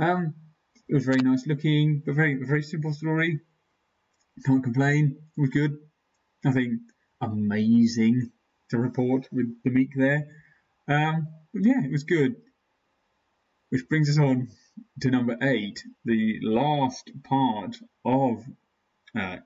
Um, 0.01 0.35
it 0.88 0.94
was 0.94 1.05
very 1.05 1.22
nice 1.22 1.46
looking, 1.46 2.03
but 2.05 2.16
very 2.16 2.35
very 2.42 2.62
simple 2.62 2.92
story. 2.92 3.40
Can't 4.44 4.64
complain. 4.64 5.18
It 5.37 5.40
was 5.40 5.51
good. 5.51 5.79
Nothing 6.44 6.81
amazing 7.20 8.33
to 8.70 8.79
report 8.79 9.29
with 9.33 9.62
the 9.64 9.70
Meek 9.70 9.90
there. 9.96 10.27
Um, 10.88 11.29
but 11.53 11.64
yeah, 11.64 11.85
it 11.85 11.92
was 11.92 12.05
good. 12.05 12.37
Which 13.70 13.88
brings 13.88 14.09
us 14.09 14.18
on 14.18 14.48
to 15.01 15.11
number 15.11 15.37
eight, 15.43 15.85
the 16.05 16.41
last 16.43 17.11
part 17.25 17.77
of 18.05 18.45
uh, 19.14 19.38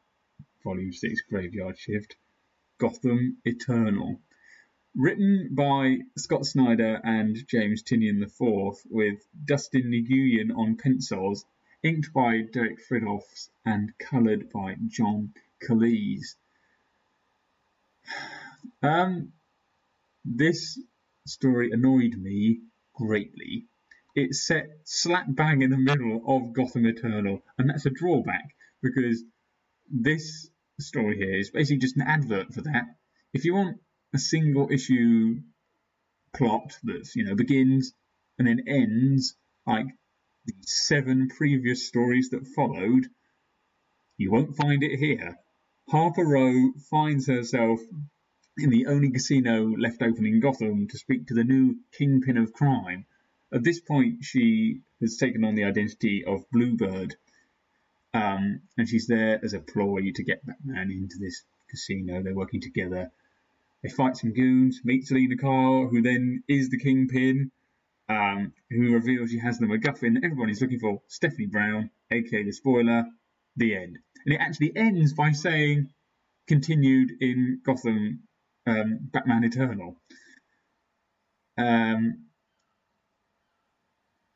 Volume 0.65 0.93
6 0.93 1.21
Graveyard 1.29 1.79
Shift, 1.79 2.17
Gotham 2.79 3.39
Eternal. 3.45 4.21
Written 4.95 5.49
by 5.53 5.99
Scott 6.17 6.45
Snyder 6.47 7.01
and 7.03 7.37
James 7.47 7.83
Tynion 7.83 8.23
IV, 8.23 8.77
with 8.91 9.27
Dustin 9.45 9.91
Nguyen 9.91 10.57
on 10.57 10.77
pencils, 10.77 11.45
inked 11.83 12.13
by 12.13 12.43
Derek 12.43 12.79
Fridolfs, 12.81 13.49
and 13.65 13.97
coloured 13.99 14.51
by 14.53 14.77
John 14.89 15.35
Kalisz. 15.63 16.37
Um, 18.85 19.33
this 20.25 20.77
story 21.25 21.71
annoyed 21.71 22.17
me 22.17 22.63
greatly 22.95 23.67
it's 24.15 24.47
set 24.47 24.67
slap 24.85 25.27
bang 25.29 25.63
in 25.63 25.71
the 25.71 25.79
middle 25.79 26.23
of 26.27 26.53
Gotham 26.53 26.87
Eternal, 26.87 27.43
and 27.59 27.71
that's 27.71 27.87
a 27.87 27.91
drawback 27.91 28.55
because 28.83 29.23
this 29.91 30.49
story 30.81 31.17
here 31.17 31.39
is 31.39 31.51
basically 31.51 31.79
just 31.79 31.97
an 31.97 32.03
advert 32.03 32.53
for 32.53 32.63
that. 32.63 32.85
If 33.33 33.45
you 33.45 33.55
want 33.55 33.79
a 34.15 34.19
single 34.19 34.69
issue 34.71 35.41
plot 36.35 36.79
that's 36.83 37.15
you 37.15 37.25
know 37.25 37.35
begins 37.35 37.93
and 38.39 38.49
then 38.49 38.65
ends 38.67 39.37
like 39.67 39.87
the 40.47 40.55
seven 40.63 41.29
previous 41.29 41.87
stories 41.87 42.31
that 42.31 42.49
followed. 42.49 43.07
You 44.17 44.33
won't 44.33 44.57
find 44.57 44.83
it 44.83 44.99
here. 44.99 45.37
Harper 45.89 46.25
Row 46.25 46.73
finds 46.91 47.27
herself 47.27 47.81
in 48.57 48.71
the 48.71 48.87
only 48.87 49.11
casino 49.11 49.65
left 49.65 50.03
open 50.03 50.27
in 50.27 50.41
Gotham 50.41 50.89
to 50.89 50.99
speak 50.99 51.27
to 51.29 51.35
the 51.35 51.45
new 51.45 51.77
kingpin 51.97 52.37
of 52.37 52.53
crime. 52.53 53.07
At 53.53 53.65
this 53.65 53.81
point, 53.81 54.25
she 54.25 54.81
has 55.01 55.17
taken 55.19 55.45
on 55.45 55.55
the 55.55 55.65
identity 55.65 56.25
of 56.25 56.49
Bluebird, 56.51 57.17
um, 58.15 58.63
and 58.79 58.89
she's 58.89 59.07
there 59.07 59.41
as 59.45 59.53
a 59.53 59.61
ploy 59.61 60.13
to 60.15 60.23
get 60.23 60.45
Batman 60.47 60.91
into 60.91 61.19
this 61.19 61.43
casino. 61.69 62.23
They're 62.23 62.35
working 62.35 62.61
together. 62.61 63.11
They 63.83 63.89
fight 63.89 64.17
some 64.17 64.33
goons, 64.33 64.81
meet 64.85 65.07
Selina 65.07 65.37
Kyle, 65.37 65.89
who 65.89 66.03
then 66.03 66.45
is 66.49 66.71
the 66.71 66.79
kingpin, 66.79 67.51
um, 68.09 68.53
who 68.71 68.93
reveals 68.93 69.31
she 69.31 69.39
has 69.39 69.59
the 69.59 69.67
MacGuffin 69.67 70.25
everyone 70.25 70.51
is 70.51 70.61
looking 70.61 70.79
for, 70.79 71.03
Stephanie 71.09 71.47
Brown, 71.47 71.91
aka 72.11 72.45
the 72.45 72.53
spoiler, 72.53 73.07
the 73.57 73.75
end. 73.75 73.99
And 74.25 74.35
it 74.35 74.41
actually 74.41 74.75
ends 74.77 75.15
by 75.15 75.33
saying, 75.33 75.91
continued 76.47 77.11
in 77.21 77.61
Gotham 77.65 78.21
um, 78.67 78.99
Batman 79.13 79.45
Eternal. 79.45 79.97
Um, 81.59 82.27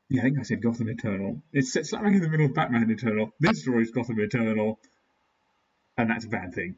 yeah, 0.08 0.20
I 0.20 0.24
think 0.24 0.38
I 0.38 0.42
said 0.42 0.62
Gotham 0.62 0.88
Eternal. 0.88 1.42
It's 1.52 1.72
set 1.72 1.92
in 1.92 2.20
the 2.20 2.28
middle 2.28 2.46
of 2.46 2.54
Batman 2.54 2.90
Eternal. 2.90 3.32
This 3.40 3.62
story 3.62 3.82
is 3.82 3.90
Gotham 3.90 4.20
Eternal, 4.20 4.78
and 5.98 6.10
that's 6.10 6.24
a 6.24 6.28
bad 6.28 6.54
thing. 6.54 6.76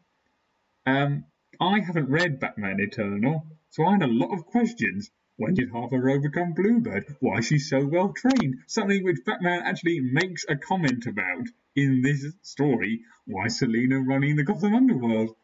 Um, 0.87 1.25
I 1.61 1.81
haven't 1.81 2.09
read 2.09 2.41
Batman 2.41 2.81
Eternal, 2.81 3.45
so 3.71 3.85
I 3.85 3.93
had 3.93 4.03
a 4.03 4.07
lot 4.07 4.33
of 4.33 4.47
questions. 4.47 5.11
When 5.37 5.55
did 5.55 5.71
Harper 5.71 6.01
Row 6.01 6.19
become 6.21 6.55
Bluebird? 6.55 7.17
Why 7.21 7.39
is 7.39 7.47
she 7.47 7.59
so 7.59 7.85
well 7.85 8.15
trained? 8.15 8.57
Something 8.67 9.05
which 9.05 9.25
Batman 9.27 9.63
actually 9.63 10.01
makes 10.01 10.47
a 10.49 10.57
comment 10.57 11.07
about 11.07 11.47
in 11.77 12.01
this 12.03 12.27
story. 12.43 13.03
Why 13.27 13.47
is 13.47 13.59
Selina 13.59 14.01
running 14.01 14.37
the 14.37 14.43
Gotham 14.43 14.75
Underworld? 14.75 15.37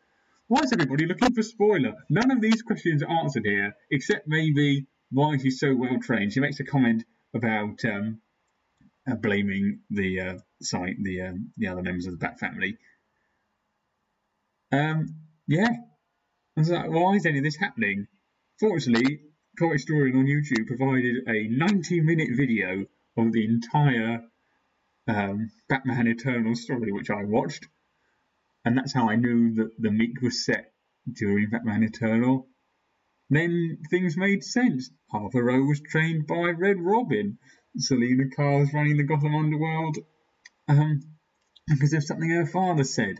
Why 0.48 0.60
is 0.62 0.72
everybody 0.72 1.06
looking 1.06 1.34
for 1.34 1.42
spoiler? 1.42 1.94
None 2.08 2.30
of 2.30 2.40
these 2.40 2.62
questions 2.62 3.02
are 3.02 3.10
answered 3.10 3.44
here, 3.44 3.74
except 3.90 4.26
maybe 4.26 4.86
why 5.10 5.36
she's 5.36 5.60
so 5.60 5.76
well 5.76 5.98
trained. 6.00 6.32
She 6.32 6.40
makes 6.40 6.60
a 6.60 6.64
comment 6.64 7.04
about 7.34 7.84
um, 7.84 8.20
uh, 9.10 9.14
blaming 9.14 9.80
the 9.90 10.20
uh, 10.20 10.38
site, 10.62 11.02
the 11.02 11.22
um, 11.22 11.52
the 11.56 11.68
other 11.68 11.82
members 11.82 12.06
of 12.06 12.12
the 12.12 12.18
Bat 12.18 12.38
family. 12.38 12.78
Um, 14.72 15.16
yeah, 15.46 15.70
I 16.56 16.60
was 16.60 16.70
like, 16.70 16.90
why 16.90 17.14
is 17.14 17.26
any 17.26 17.38
of 17.38 17.44
this 17.44 17.56
happening? 17.56 18.06
Fortunately, 18.58 19.20
Comic 19.58 19.74
Historian 19.74 20.16
on 20.16 20.26
YouTube 20.26 20.66
provided 20.66 21.28
a 21.28 21.48
90 21.48 22.00
minute 22.00 22.30
video 22.32 22.86
of 23.16 23.32
the 23.32 23.44
entire 23.44 24.22
um, 25.06 25.50
Batman 25.68 26.06
Eternal 26.06 26.54
story, 26.54 26.92
which 26.92 27.10
I 27.10 27.24
watched 27.24 27.66
and 28.64 28.76
that's 28.76 28.92
how 28.92 29.08
I 29.10 29.16
knew 29.16 29.54
that 29.56 29.70
the 29.78 29.90
meek 29.90 30.20
was 30.22 30.44
set 30.44 30.72
during 31.10 31.50
Batman 31.50 31.82
Eternal. 31.82 32.48
Then 33.30 33.78
things 33.90 34.16
made 34.16 34.44
sense. 34.44 34.90
Harper 35.10 35.42
Row 35.42 35.62
was 35.64 35.80
trained 35.80 36.26
by 36.26 36.50
Red 36.50 36.76
Robin. 36.78 37.38
Selina 37.76 38.24
was 38.38 38.72
running 38.72 38.96
the 38.96 39.02
Gotham 39.02 39.34
Underworld 39.34 39.98
um, 40.68 41.00
because 41.66 41.92
of 41.92 42.04
something 42.04 42.30
her 42.30 42.46
father 42.46 42.84
said. 42.84 43.16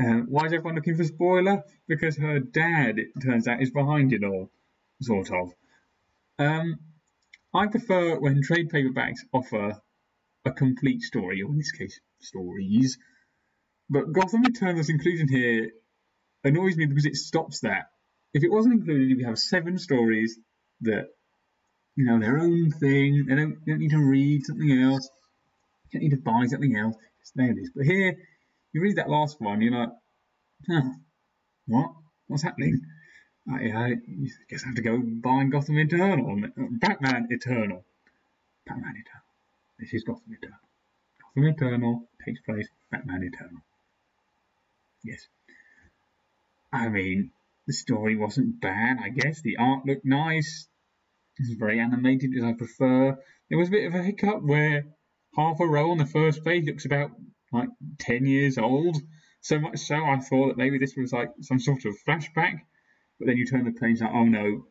Uh, 0.00 0.20
why 0.28 0.46
is 0.46 0.52
everyone 0.52 0.76
looking 0.76 0.96
for 0.96 1.04
spoiler? 1.04 1.62
Because 1.88 2.16
her 2.16 2.38
dad, 2.40 2.98
it 2.98 3.08
turns 3.22 3.48
out, 3.48 3.62
is 3.62 3.70
behind 3.70 4.12
it 4.12 4.24
all, 4.24 4.50
sort 5.02 5.30
of. 5.30 5.52
Um, 6.38 6.78
I 7.52 7.66
prefer 7.66 8.18
when 8.18 8.42
trade 8.42 8.70
paperbacks 8.70 9.20
offer 9.32 9.80
a 10.44 10.50
complete 10.52 11.02
story, 11.02 11.42
or 11.42 11.50
in 11.50 11.58
this 11.58 11.72
case, 11.72 12.00
stories, 12.20 12.96
but 13.90 14.12
Gotham 14.12 14.44
Eternal's 14.44 14.88
inclusion 14.88 15.28
here 15.28 15.70
annoys 16.44 16.76
me 16.76 16.86
because 16.86 17.06
it 17.06 17.16
stops 17.16 17.60
that. 17.60 17.90
If 18.32 18.44
it 18.44 18.50
wasn't 18.50 18.74
included, 18.74 19.18
you 19.18 19.26
have 19.26 19.38
seven 19.38 19.78
stories 19.78 20.38
that, 20.82 21.08
you 21.96 22.04
know, 22.06 22.20
their 22.20 22.38
own 22.38 22.70
thing. 22.70 23.26
They 23.28 23.34
don't, 23.34 23.58
you 23.64 23.72
don't 23.72 23.80
need 23.80 23.90
to 23.90 23.98
read 23.98 24.44
something 24.44 24.70
else. 24.70 25.08
You 25.90 26.00
don't 26.00 26.08
need 26.08 26.16
to 26.16 26.22
buy 26.22 26.46
something 26.46 26.76
else. 26.76 26.96
Just 27.20 27.32
there 27.34 27.50
it 27.50 27.58
is. 27.58 27.70
But 27.74 27.86
here, 27.86 28.16
you 28.72 28.80
read 28.80 28.96
that 28.96 29.10
last 29.10 29.40
one, 29.40 29.60
you're 29.60 29.76
like, 29.76 29.90
huh, 30.68 30.82
what? 31.66 31.90
What's 32.28 32.44
happening? 32.44 32.80
Uh, 33.50 33.56
I, 33.56 33.86
I 33.86 33.94
guess 34.48 34.62
I 34.62 34.68
have 34.68 34.76
to 34.76 34.82
go 34.82 34.98
buy 34.98 35.44
Gotham 35.44 35.78
Eternal. 35.78 36.40
Batman 36.56 37.26
Eternal. 37.30 37.84
Batman 38.66 38.94
Eternal. 38.96 39.24
This 39.80 39.92
is 39.92 40.04
Gotham 40.04 40.36
Eternal. 40.40 40.58
Gotham 41.34 41.48
Eternal 41.48 42.08
takes 42.24 42.40
place 42.42 42.68
Batman 42.92 43.24
Eternal. 43.24 43.62
Yes. 45.02 45.26
I 46.72 46.88
mean, 46.88 47.32
the 47.70 47.74
story 47.74 48.16
wasn't 48.16 48.60
bad, 48.60 48.98
I 49.00 49.10
guess. 49.10 49.42
The 49.42 49.58
art 49.58 49.86
looked 49.86 50.04
nice. 50.04 50.66
It 51.38 51.48
was 51.48 51.56
very 51.56 51.78
animated, 51.78 52.32
as 52.36 52.42
I 52.42 52.52
prefer. 52.52 53.16
There 53.48 53.58
was 53.58 53.68
a 53.68 53.70
bit 53.70 53.86
of 53.86 53.94
a 53.94 54.02
hiccup 54.02 54.42
where 54.42 54.86
Harper 55.36 55.66
Row 55.66 55.92
on 55.92 55.98
the 55.98 56.04
first 56.04 56.44
page 56.44 56.66
looks 56.66 56.84
about 56.84 57.12
like 57.52 57.68
10 58.00 58.26
years 58.26 58.58
old. 58.58 58.96
So 59.42 59.60
much 59.60 59.78
so, 59.78 59.94
I 59.94 60.18
thought 60.18 60.48
that 60.48 60.56
maybe 60.56 60.78
this 60.78 60.96
was 60.96 61.12
like 61.12 61.30
some 61.42 61.60
sort 61.60 61.84
of 61.84 61.94
flashback. 62.04 62.58
But 63.20 63.28
then 63.28 63.36
you 63.36 63.46
turn 63.46 63.64
the 63.64 63.80
page, 63.80 64.00
like, 64.00 64.10
oh 64.12 64.24
no, 64.24 64.66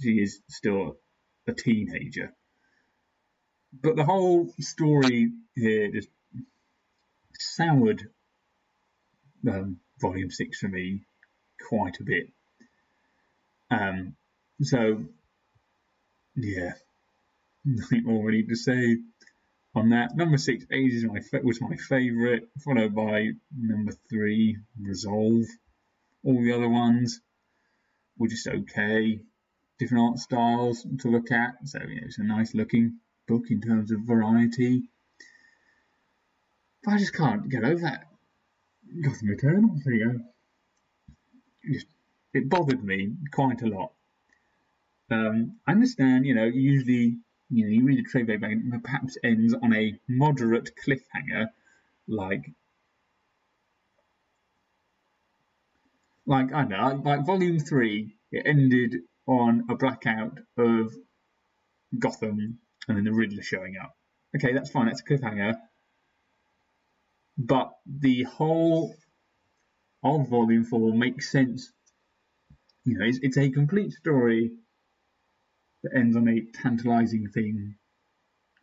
she 0.00 0.22
is 0.22 0.40
still 0.48 0.98
a 1.48 1.52
teenager. 1.52 2.32
But 3.72 3.96
the 3.96 4.04
whole 4.04 4.54
story 4.60 5.32
here 5.56 5.90
just 5.90 6.08
soured 7.36 8.08
um, 9.50 9.80
volume 10.00 10.30
six 10.30 10.60
for 10.60 10.68
me 10.68 11.02
quite 11.68 12.00
a 12.00 12.04
bit. 12.04 12.28
Um, 13.70 14.16
so, 14.62 15.04
yeah, 16.36 16.72
nothing 17.64 18.04
more 18.04 18.24
really 18.24 18.44
to 18.44 18.54
say 18.56 18.98
on 19.74 19.90
that. 19.90 20.16
Number 20.16 20.38
six, 20.38 20.64
Ages 20.72 21.04
my 21.04 21.20
was 21.42 21.60
my 21.60 21.76
favourite, 21.76 22.48
followed 22.64 22.94
by 22.94 23.30
number 23.56 23.92
three, 24.08 24.58
Resolve. 24.80 25.44
All 26.24 26.42
the 26.42 26.52
other 26.52 26.68
ones 26.68 27.20
were 28.18 28.28
just 28.28 28.48
okay. 28.48 29.20
Different 29.78 30.08
art 30.08 30.18
styles 30.18 30.84
to 31.00 31.08
look 31.08 31.30
at, 31.30 31.54
so 31.64 31.78
it's 31.82 32.18
a 32.18 32.24
nice 32.24 32.52
looking 32.54 32.98
book 33.28 33.44
in 33.50 33.60
terms 33.60 33.92
of 33.92 34.00
variety. 34.00 34.82
But 36.82 36.94
I 36.94 36.98
just 36.98 37.14
can't 37.14 37.48
get 37.48 37.64
over 37.64 37.82
that 37.82 38.06
Gotham 39.04 39.30
Eternal. 39.30 39.70
There 39.84 39.94
you 39.94 40.12
go. 40.12 40.18
It 42.32 42.48
bothered 42.48 42.82
me 42.84 43.12
quite 43.32 43.62
a 43.62 43.66
lot. 43.66 43.92
Um, 45.10 45.56
I 45.66 45.72
understand, 45.72 46.26
you 46.26 46.34
know, 46.34 46.44
usually, 46.44 47.18
you 47.50 47.64
know, 47.64 47.70
you 47.70 47.84
read 47.84 47.98
a 47.98 48.02
trade 48.02 48.26
paperback 48.26 48.52
and 48.52 48.84
perhaps 48.84 49.16
ends 49.24 49.54
on 49.54 49.74
a 49.74 49.98
moderate 50.08 50.70
cliffhanger, 50.76 51.46
like, 52.06 52.52
like 56.26 56.52
I 56.52 56.64
know, 56.64 57.00
like 57.04 57.26
Volume 57.26 57.58
Three. 57.58 58.14
It 58.30 58.42
ended 58.44 58.96
on 59.26 59.64
a 59.70 59.74
blackout 59.74 60.38
of 60.58 60.94
Gotham 61.98 62.58
and 62.86 62.96
then 62.96 63.04
the 63.04 63.12
Riddler 63.12 63.42
showing 63.42 63.76
up. 63.82 63.96
Okay, 64.36 64.52
that's 64.52 64.70
fine. 64.70 64.86
That's 64.86 65.00
a 65.00 65.04
cliffhanger 65.04 65.54
but 67.38 67.72
the 67.86 68.24
whole 68.24 68.94
of 70.02 70.28
Volume 70.28 70.64
4 70.64 70.94
makes 70.94 71.30
sense. 71.30 71.72
You 72.84 72.98
know, 72.98 73.04
it's, 73.04 73.18
it's 73.22 73.36
a 73.36 73.50
complete 73.50 73.92
story 73.92 74.52
that 75.82 75.96
ends 75.96 76.16
on 76.16 76.28
a 76.28 76.40
tantalizing 76.62 77.28
thing 77.28 77.74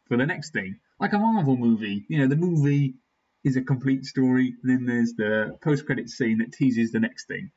for 0.08 0.18
the 0.18 0.26
next 0.26 0.52
thing. 0.52 0.80
Like 1.00 1.14
a 1.14 1.20
Marvel 1.20 1.58
movie. 1.58 2.06
You 2.08 2.20
know, 2.20 2.28
the 2.28 2.36
movie 2.36 2.96
is 3.44 3.58
a 3.58 3.62
complete 3.62 4.06
story, 4.06 4.56
then 4.64 4.86
there's 4.86 5.14
the 5.14 5.58
post 5.62 5.86
credit 5.86 6.10
scene 6.10 6.40
that 6.40 6.52
teases 6.52 6.92
the 6.92 7.00
next 7.00 7.28
thing. 7.28 7.52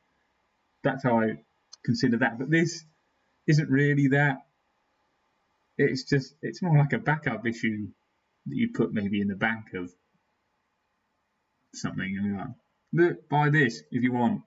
That's 0.83 1.03
how 1.03 1.19
I 1.19 1.37
consider 1.83 2.17
that. 2.17 2.37
But 2.37 2.51
this 2.51 2.83
isn't 3.47 3.69
really 3.69 4.09
that. 4.09 4.45
It's 5.77 6.03
just, 6.03 6.35
it's 6.41 6.61
more 6.61 6.77
like 6.77 6.93
a 6.93 6.99
backup 6.99 7.47
issue 7.47 7.87
that 8.45 8.55
you 8.55 8.69
put 8.73 8.93
maybe 8.93 9.21
in 9.21 9.27
the 9.27 9.35
back 9.35 9.73
of 9.73 9.91
something 11.73 12.53
buy 13.29 13.49
this 13.49 13.83
if 13.91 14.03
you 14.03 14.13
want. 14.13 14.41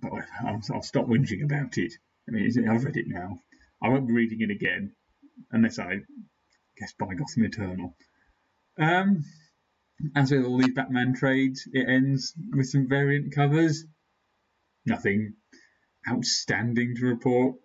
But 0.00 0.12
I'll, 0.44 0.60
I'll 0.72 0.82
stop 0.82 1.06
whinging 1.06 1.44
about 1.44 1.76
it. 1.78 1.92
I 2.28 2.32
mean, 2.32 2.68
I've 2.68 2.84
read 2.84 2.96
it 2.96 3.08
now. 3.08 3.40
I 3.82 3.88
won't 3.88 4.06
be 4.06 4.14
reading 4.14 4.40
it 4.42 4.50
again 4.50 4.92
unless 5.50 5.78
I 5.78 6.00
guess 6.76 6.92
buy 6.98 7.14
Gotham 7.14 7.44
Eternal. 7.44 7.96
Um, 8.78 9.24
as 10.14 10.30
with 10.30 10.44
all 10.44 10.58
these 10.58 10.74
Batman 10.74 11.14
trades, 11.14 11.68
it 11.72 11.88
ends 11.88 12.34
with 12.54 12.68
some 12.68 12.86
variant 12.88 13.34
covers. 13.34 13.84
Nothing 14.86 15.34
outstanding 16.08 16.94
to 16.96 17.06
report. 17.06 17.56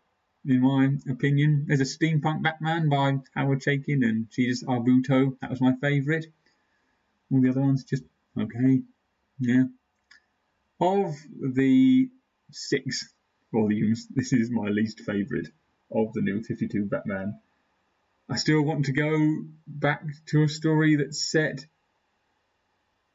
in 0.45 0.61
my 0.61 0.89
opinion. 1.11 1.65
There's 1.67 1.81
a 1.81 1.83
steampunk 1.83 2.41
Batman 2.41 2.89
by 2.89 3.19
Howard 3.35 3.61
Chaykin 3.61 4.03
and 4.03 4.29
Jesus 4.31 4.63
Arbuto. 4.63 5.37
That 5.39 5.49
was 5.51 5.61
my 5.61 5.73
favourite. 5.81 6.25
All 7.31 7.41
the 7.41 7.49
other 7.49 7.61
ones 7.61 7.83
just 7.83 8.03
okay. 8.39 8.81
Yeah. 9.45 9.63
Of 10.79 11.15
the 11.55 12.09
six 12.51 13.13
volumes, 13.51 14.07
this 14.15 14.31
is 14.31 14.49
my 14.49 14.69
least 14.69 15.01
favourite 15.01 15.49
of 15.91 16.13
the 16.13 16.21
new 16.21 16.41
52 16.41 16.85
Batman. 16.85 17.39
I 18.29 18.37
still 18.37 18.61
want 18.63 18.85
to 18.85 18.93
go 18.93 19.43
back 19.67 20.01
to 20.27 20.43
a 20.43 20.47
story 20.47 20.95
that's 20.95 21.29
set 21.29 21.65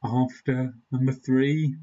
after 0.03 0.73
number 0.91 1.13
three, 1.13 1.75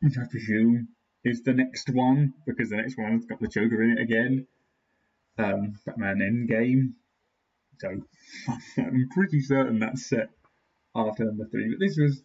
which 0.00 0.16
I 0.16 0.24
presume 0.30 0.88
is 1.24 1.42
the 1.42 1.52
next 1.52 1.90
one 1.90 2.32
because 2.46 2.70
the 2.70 2.76
next 2.76 2.96
one's 2.96 3.26
got 3.26 3.40
the 3.40 3.48
Joker 3.48 3.82
in 3.82 3.98
it 3.98 4.00
again. 4.00 4.46
Um, 5.36 5.74
Batman 5.84 6.20
Endgame. 6.20 6.92
So 7.80 7.88
I'm 8.78 9.08
pretty 9.12 9.40
certain 9.40 9.80
that's 9.80 10.08
set 10.08 10.30
after 10.94 11.24
number 11.24 11.48
three. 11.50 11.70
But 11.70 11.80
this 11.84 11.98
was 11.98 12.22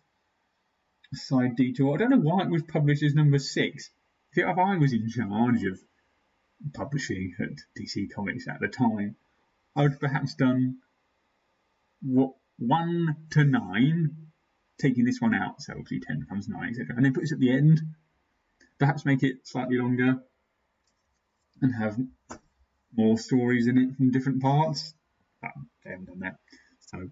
side 1.14 1.56
detour. 1.56 1.94
I 1.94 1.98
don't 1.98 2.10
know 2.10 2.18
why 2.18 2.44
it 2.44 2.50
was 2.50 2.64
published 2.64 3.04
as 3.04 3.14
number 3.14 3.40
six. 3.40 3.90
If 4.34 4.58
I 4.58 4.78
was 4.78 4.94
in 4.94 5.10
charge 5.10 5.64
of 5.64 5.80
publishing 6.74 7.36
at 7.40 7.52
DC 7.78 8.12
Comics 8.14 8.48
at 8.48 8.60
the 8.60 8.68
time, 8.68 9.16
I 9.76 9.84
would 9.84 10.00
perhaps 10.00 10.36
done 10.36 10.78
what 12.02 12.34
one 12.58 13.16
to 13.32 13.44
nine, 13.44 14.32
taking 14.80 15.06
this 15.06 15.22
one 15.22 15.34
out, 15.34 15.62
so 15.62 15.74
obviously 15.74 16.00
ten 16.00 16.20
becomes 16.20 16.48
nine, 16.48 16.70
etc. 16.70 16.96
And 16.96 17.06
then 17.06 17.14
put 17.14 17.22
this 17.22 17.32
at 17.32 17.40
the 17.40 17.52
end. 17.52 17.82
Perhaps 18.80 19.06
make 19.06 19.24
it 19.24 19.48
slightly 19.48 19.78
longer 19.78 20.20
and 21.62 21.76
have 21.76 21.98
more 22.96 23.18
stories 23.18 23.68
in 23.68 23.78
it 23.78 23.96
from 23.96 24.12
different 24.12 24.42
parts. 24.42 24.94
But 25.42 25.52
they 25.84 25.92
haven't 25.92 26.08
done 26.08 26.20
that. 26.20 26.38
So 26.80 27.10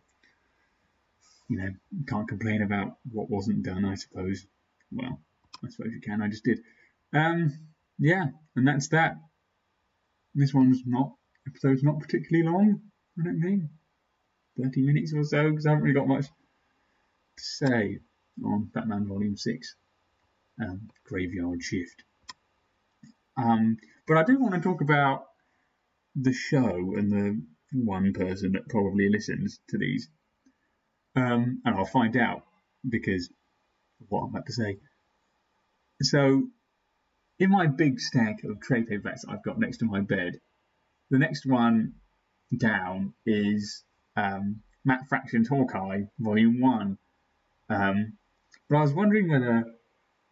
you 1.51 1.57
know, 1.57 1.69
can't 2.07 2.29
complain 2.29 2.61
about 2.61 2.95
what 3.11 3.29
wasn't 3.29 3.63
done, 3.63 3.83
I 3.83 3.95
suppose. 3.95 4.45
Well, 4.89 5.19
I 5.63 5.69
suppose 5.69 5.91
you 5.93 5.99
can, 5.99 6.21
I 6.21 6.29
just 6.29 6.45
did. 6.45 6.59
Um 7.13 7.51
yeah, 7.99 8.27
and 8.55 8.65
that's 8.65 8.87
that. 8.89 9.17
This 10.33 10.53
one's 10.53 10.83
not 10.85 11.11
episode's 11.45 11.83
not 11.83 11.99
particularly 11.99 12.49
long, 12.49 12.81
I 13.19 13.23
don't 13.25 13.41
think. 13.41 13.63
30 14.61 14.81
minutes 14.81 15.13
or 15.13 15.25
so, 15.25 15.49
because 15.49 15.65
I 15.65 15.71
haven't 15.71 15.83
really 15.83 15.99
got 15.99 16.07
much 16.07 16.25
to 16.25 17.43
say 17.43 17.99
on 18.45 18.69
Batman 18.73 19.07
Volume 19.07 19.35
6 19.35 19.75
um, 20.61 20.89
Graveyard 21.03 21.61
Shift. 21.61 22.03
Um, 23.37 23.77
but 24.07 24.17
I 24.17 24.23
do 24.23 24.39
want 24.39 24.55
to 24.55 24.61
talk 24.61 24.81
about 24.81 25.25
the 26.15 26.33
show 26.33 26.95
and 26.97 27.11
the 27.11 27.41
one 27.73 28.13
person 28.13 28.53
that 28.53 28.69
probably 28.69 29.09
listens 29.09 29.59
to 29.69 29.77
these. 29.77 30.07
Um, 31.15 31.61
and 31.65 31.75
I'll 31.75 31.85
find 31.85 32.15
out 32.15 32.43
because 32.87 33.29
of 34.01 34.07
what 34.09 34.21
I'm 34.21 34.29
about 34.29 34.45
to 34.45 34.53
say. 34.53 34.77
So, 36.01 36.47
in 37.39 37.49
my 37.49 37.67
big 37.67 37.99
stack 37.99 38.43
of 38.43 38.61
trade 38.61 38.87
paperbacks 38.89 39.21
I've 39.27 39.43
got 39.43 39.59
next 39.59 39.77
to 39.77 39.85
my 39.85 40.01
bed, 40.01 40.39
the 41.09 41.19
next 41.19 41.45
one 41.45 41.93
down 42.55 43.13
is 43.25 43.83
um, 44.15 44.61
Matt 44.85 45.07
Fraction's 45.09 45.47
Hawkeye, 45.47 46.03
Volume 46.19 46.59
1. 46.59 46.97
Um, 47.69 48.13
but 48.69 48.77
I 48.77 48.81
was 48.81 48.93
wondering 48.93 49.29
whether 49.29 49.65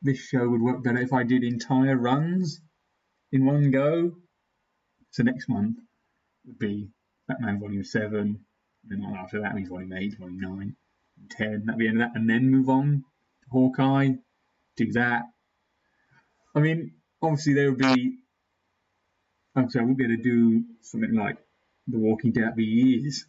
this 0.02 0.20
show 0.20 0.48
would 0.48 0.62
work 0.62 0.84
better 0.84 1.00
if 1.00 1.14
I 1.14 1.24
did 1.24 1.44
entire 1.44 1.98
runs 1.98 2.62
in 3.32 3.46
one 3.46 3.72
go. 3.72 4.14
So 5.12 5.24
next 5.24 5.50
month 5.50 5.78
would 6.46 6.60
be 6.60 6.90
Batman 7.28 7.60
Volume 7.60 7.84
7, 7.84 8.18
and 8.20 8.40
then 8.88 9.04
after 9.18 9.42
that 9.42 9.54
would 9.54 9.70
be 9.70 9.96
8, 9.96 10.18
Volume 10.18 10.40
9, 10.40 10.76
10, 11.30 11.66
that'd 11.66 11.80
be 11.80 11.88
end 11.88 12.02
of 12.02 12.12
that, 12.12 12.20
and 12.20 12.30
then 12.30 12.50
move 12.50 12.70
on 12.70 13.04
to 13.44 13.50
Hawkeye, 13.50 14.14
do 14.78 14.92
that. 14.94 15.24
I 16.56 16.60
mean, 16.60 16.94
obviously 17.22 17.54
there 17.54 17.70
would 17.72 17.80
be 17.80 18.20
Obviously, 19.60 19.82
I 19.82 19.84
won't 19.84 19.98
be 19.98 20.06
able 20.06 20.16
to 20.16 20.24
do 20.24 20.64
something 20.82 21.14
like 21.14 21.38
The 21.88 21.98
Walking 21.98 22.32
Dead 22.32 22.54
for 22.54 22.62
years. 22.62 23.26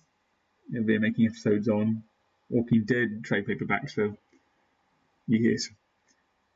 They'll 0.70 0.84
be 0.84 0.98
making 0.98 1.26
episodes 1.26 1.68
on 1.68 2.04
Walking 2.48 2.84
Dead 2.84 3.24
trade 3.24 3.46
paperbacks 3.46 3.92
for 3.92 4.16
years, 5.26 5.70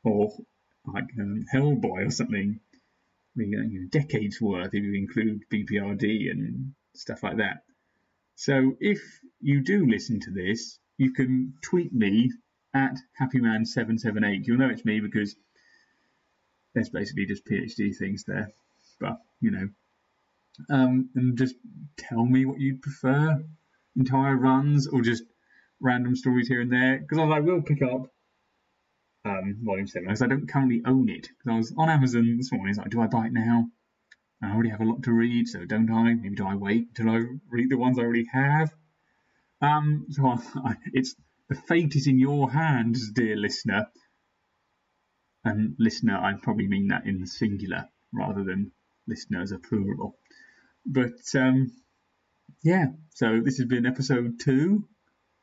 or 0.03 0.31
like 0.85 1.05
um, 1.19 1.45
Hellboy 1.53 2.07
or 2.07 2.11
something. 2.11 2.59
I 2.73 3.35
mean, 3.35 3.51
you 3.51 3.81
know, 3.81 3.87
decades 3.89 4.39
worth 4.39 4.73
if 4.73 4.81
you 4.81 4.93
include 4.93 5.41
BPRD 5.51 6.31
and 6.31 6.73
stuff 6.93 7.21
like 7.21 7.37
that. 7.37 7.64
So 8.35 8.75
if 8.79 9.01
you 9.41 9.61
do 9.61 9.87
listen 9.87 10.19
to 10.21 10.31
this, 10.31 10.79
you 10.97 11.13
can 11.13 11.53
tweet 11.61 11.93
me 11.93 12.31
at 12.73 12.97
happyman778. 13.19 14.45
You'll 14.45 14.57
know 14.57 14.69
it's 14.69 14.85
me 14.85 14.99
because 14.99 15.35
there's 16.73 16.89
basically 16.89 17.25
just 17.25 17.45
PhD 17.45 17.95
things 17.95 18.25
there 18.25 18.51
but 18.99 19.19
you 19.41 19.51
know, 19.51 19.69
um, 20.69 21.09
and 21.15 21.37
just 21.37 21.55
tell 21.97 22.25
me 22.25 22.45
what 22.45 22.59
you'd 22.59 22.81
prefer, 22.81 23.43
entire 23.95 24.35
runs 24.35 24.87
or 24.87 25.01
just 25.01 25.23
random 25.79 26.15
stories 26.15 26.47
here 26.47 26.61
and 26.61 26.71
there. 26.71 26.99
Because 26.99 27.19
I 27.19 27.39
will 27.39 27.61
pick 27.61 27.81
up 27.81 28.07
um, 29.25 29.57
Volume 29.61 29.87
Seven 29.87 30.07
because 30.07 30.21
I 30.21 30.27
don't 30.27 30.47
currently 30.47 30.81
own 30.85 31.09
it. 31.09 31.23
Because 31.23 31.47
I 31.47 31.57
was 31.57 31.73
on 31.77 31.89
Amazon 31.89 32.37
this 32.37 32.51
morning, 32.51 32.75
like, 32.75 32.89
do 32.89 33.01
I 33.01 33.07
buy 33.07 33.27
it 33.27 33.33
now? 33.33 33.67
I 34.45 34.53
already 34.53 34.69
have 34.69 34.81
a 34.81 34.85
lot 34.85 35.03
to 35.03 35.11
read, 35.11 35.47
so 35.47 35.65
don't 35.65 35.91
I? 35.91 36.13
Maybe 36.13 36.35
do 36.35 36.45
I 36.45 36.55
wait 36.55 36.89
until 36.89 37.09
I 37.13 37.25
read 37.49 37.69
the 37.69 37.77
ones 37.77 37.97
I 37.97 38.03
already 38.03 38.27
have? 38.31 38.73
Um, 39.61 40.05
so 40.09 40.27
I, 40.27 40.37
I, 40.63 40.75
it's 40.93 41.15
the 41.49 41.55
fate 41.55 41.95
is 41.95 42.07
in 42.07 42.19
your 42.19 42.51
hands, 42.51 43.11
dear 43.11 43.35
listener. 43.35 43.87
And 45.43 45.75
listener, 45.79 46.17
I 46.17 46.33
probably 46.33 46.67
mean 46.67 46.87
that 46.89 47.05
in 47.05 47.21
the 47.21 47.27
singular 47.27 47.89
rather 48.11 48.43
than 48.43 48.71
listeners 49.07 49.51
a 49.51 49.59
plural. 49.59 50.17
But 50.85 51.19
um, 51.35 51.71
yeah, 52.63 52.87
so 53.13 53.41
this 53.41 53.57
has 53.57 53.67
been 53.67 53.85
episode 53.85 54.39
two 54.39 54.87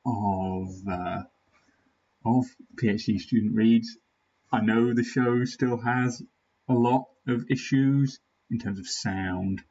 of 0.06 0.68
uh, 0.88 1.22
of 2.24 2.46
PhD 2.76 3.20
student 3.20 3.54
reads. 3.54 3.96
I 4.52 4.60
know 4.60 4.92
the 4.92 5.04
show 5.04 5.44
still 5.44 5.78
has 5.78 6.22
a 6.68 6.74
lot 6.74 7.06
of 7.26 7.46
issues 7.50 8.20
in 8.52 8.58
terms 8.58 8.78
of 8.78 8.86
sound 8.86 9.62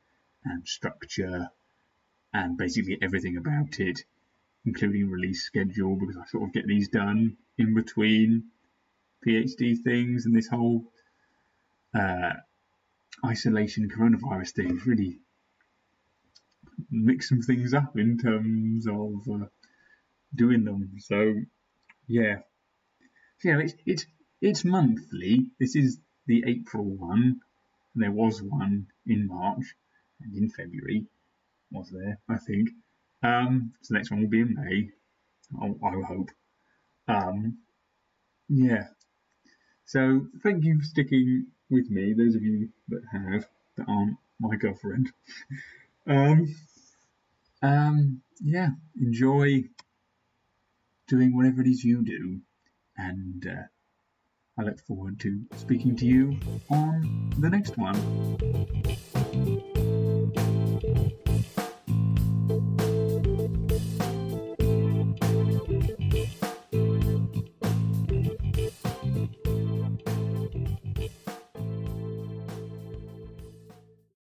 and 0.43 0.67
structure 0.67 1.49
and 2.33 2.57
basically 2.57 2.97
everything 3.01 3.37
about 3.37 3.79
it, 3.79 4.03
including 4.65 5.09
release 5.09 5.43
schedule, 5.43 5.95
because 5.95 6.17
I 6.17 6.25
sort 6.25 6.43
of 6.43 6.53
get 6.53 6.67
these 6.67 6.89
done 6.89 7.37
in 7.57 7.75
between 7.75 8.45
PhD 9.25 9.77
things 9.81 10.25
and 10.25 10.35
this 10.35 10.47
whole 10.47 10.83
uh, 11.93 12.33
isolation 13.25 13.89
coronavirus 13.89 14.51
things 14.51 14.85
really 14.85 15.19
mix 16.89 17.29
some 17.29 17.41
things 17.41 17.73
up 17.73 17.97
in 17.97 18.17
terms 18.17 18.87
of 18.87 19.13
uh, 19.31 19.45
doing 20.33 20.63
them. 20.63 20.93
So 20.99 21.35
yeah, 22.07 22.39
yeah, 23.43 23.59
it's 23.59 23.73
it's 23.85 24.05
it's 24.41 24.65
monthly. 24.65 25.47
This 25.59 25.75
is 25.75 25.99
the 26.25 26.43
April 26.47 26.85
one. 26.85 27.41
There 27.95 28.11
was 28.11 28.41
one 28.41 28.87
in 29.05 29.27
March 29.27 29.75
and 30.21 30.35
in 30.35 30.49
February. 30.49 31.05
Was 31.71 31.89
there? 31.89 32.19
I 32.29 32.37
think. 32.37 32.69
Um, 33.23 33.73
so 33.81 33.93
the 33.93 33.99
next 33.99 34.11
one 34.11 34.21
will 34.21 34.29
be 34.29 34.41
in 34.41 34.55
May. 34.55 34.89
I, 35.61 35.87
I 35.87 36.01
hope. 36.01 36.31
Um, 37.07 37.57
yeah. 38.49 38.87
So 39.85 40.27
thank 40.41 40.63
you 40.63 40.79
for 40.79 40.85
sticking 40.85 41.47
with 41.69 41.89
me, 41.89 42.13
those 42.13 42.35
of 42.35 42.43
you 42.43 42.69
that 42.89 43.01
have, 43.11 43.47
that 43.77 43.85
aren't 43.87 44.17
my 44.39 44.55
girlfriend. 44.55 45.11
um, 46.07 46.55
um, 47.61 48.21
yeah, 48.43 48.69
enjoy 48.99 49.65
doing 51.07 51.35
whatever 51.35 51.61
it 51.61 51.67
is 51.67 51.83
you 51.83 52.03
do, 52.03 52.39
and 52.97 53.45
uh, 53.45 53.63
I 54.57 54.63
look 54.63 54.79
forward 54.81 55.19
to 55.21 55.41
speaking 55.55 55.95
to 55.95 56.05
you 56.05 56.37
on 56.69 57.33
the 57.37 57.49
next 57.49 57.77
one. 57.77 57.95